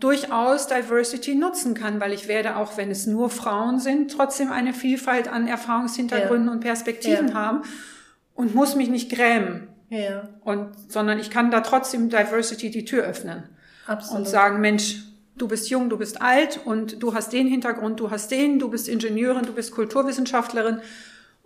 [0.00, 4.72] durchaus Diversity nutzen kann, weil ich werde auch, wenn es nur Frauen sind, trotzdem eine
[4.74, 6.52] Vielfalt an Erfahrungshintergründen Ja.
[6.52, 7.34] und Perspektiven Ja.
[7.34, 7.62] haben
[8.34, 9.68] und muss mich nicht grämen.
[9.90, 13.44] Ja, Und, sondern ich kann da trotzdem Diversity die Tür öffnen
[13.86, 14.18] absolut.
[14.18, 15.02] und sagen, Mensch,
[15.38, 18.68] du bist jung, du bist alt und du hast den Hintergrund, du hast den, du
[18.68, 20.80] bist Ingenieurin, du bist Kulturwissenschaftlerin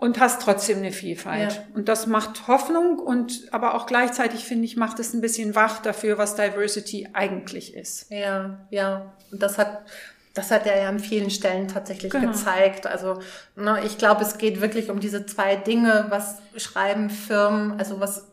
[0.03, 1.53] und hast trotzdem eine Vielfalt.
[1.53, 1.59] Ja.
[1.75, 5.79] Und das macht Hoffnung und aber auch gleichzeitig finde ich, macht es ein bisschen wach
[5.79, 8.11] dafür, was Diversity eigentlich ist.
[8.11, 9.13] Ja, ja.
[9.31, 9.87] Und das hat,
[10.35, 12.33] das hat er ja an vielen Stellen tatsächlich Genau.
[12.33, 12.85] gezeigt.
[12.89, 13.21] Also,
[13.55, 16.07] ne, ich glaube, es geht wirklich um diese zwei Dinge.
[16.09, 17.79] Was schreiben Firmen?
[17.79, 18.27] Also, was,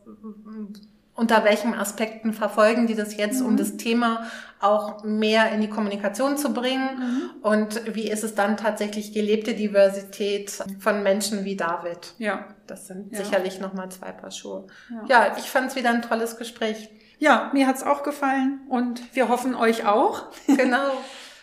[1.19, 3.45] unter welchen Aspekten verfolgen die das jetzt, Mhm.
[3.47, 4.25] um das Thema
[4.61, 6.89] auch mehr in die Kommunikation zu bringen?
[6.97, 7.29] Mhm.
[7.43, 12.13] Und wie ist es dann tatsächlich gelebte Diversität von Menschen wie David?
[12.17, 12.45] Ja.
[12.67, 13.23] Das sind Ja.
[13.23, 14.67] sicherlich nochmal zwei Paar Schuhe.
[15.07, 15.25] Ja.
[15.27, 16.89] Ja, ich fand es wieder ein tolles Gespräch.
[17.19, 20.27] Ja, mir hat's auch gefallen und wir hoffen euch auch.
[20.47, 20.91] Genau.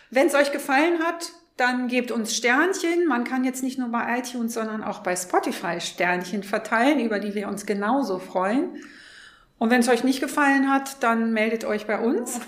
[0.09, 3.07] Wenn es euch gefallen hat, dann gebt uns Sternchen.
[3.07, 7.35] Man kann jetzt nicht nur bei iTunes, sondern auch bei Spotify Sternchen verteilen, über die
[7.35, 8.77] wir uns genauso freuen.
[9.59, 12.39] Und wenn es euch nicht gefallen hat, dann meldet euch bei uns.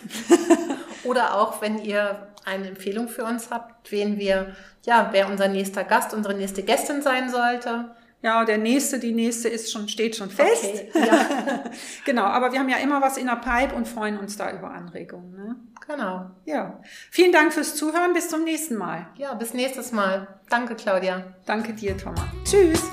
[1.04, 5.84] Oder auch, wenn ihr eine Empfehlung für uns habt, wen wir, ja, wer unser nächster
[5.84, 7.96] Gast, unsere nächste Gästin sein sollte.
[8.22, 10.66] Ja, der nächste, die nächste ist schon, steht schon fest.
[10.66, 11.64] Okay, ja,
[12.06, 14.72] Genau, aber wir haben ja immer was in der Pipe und freuen uns da über
[14.72, 15.32] Anregungen.
[15.32, 15.56] Ne?
[15.88, 16.30] genau.
[16.46, 16.80] Ja.
[17.12, 18.14] Vielen Dank fürs Zuhören.
[18.14, 19.08] Bis zum nächsten Mal.
[19.16, 20.28] Ja, bis nächstes Mal.
[20.50, 21.24] Danke, Claudia.
[21.46, 22.26] Danke dir, Thomas.
[22.44, 22.92] Tschüss.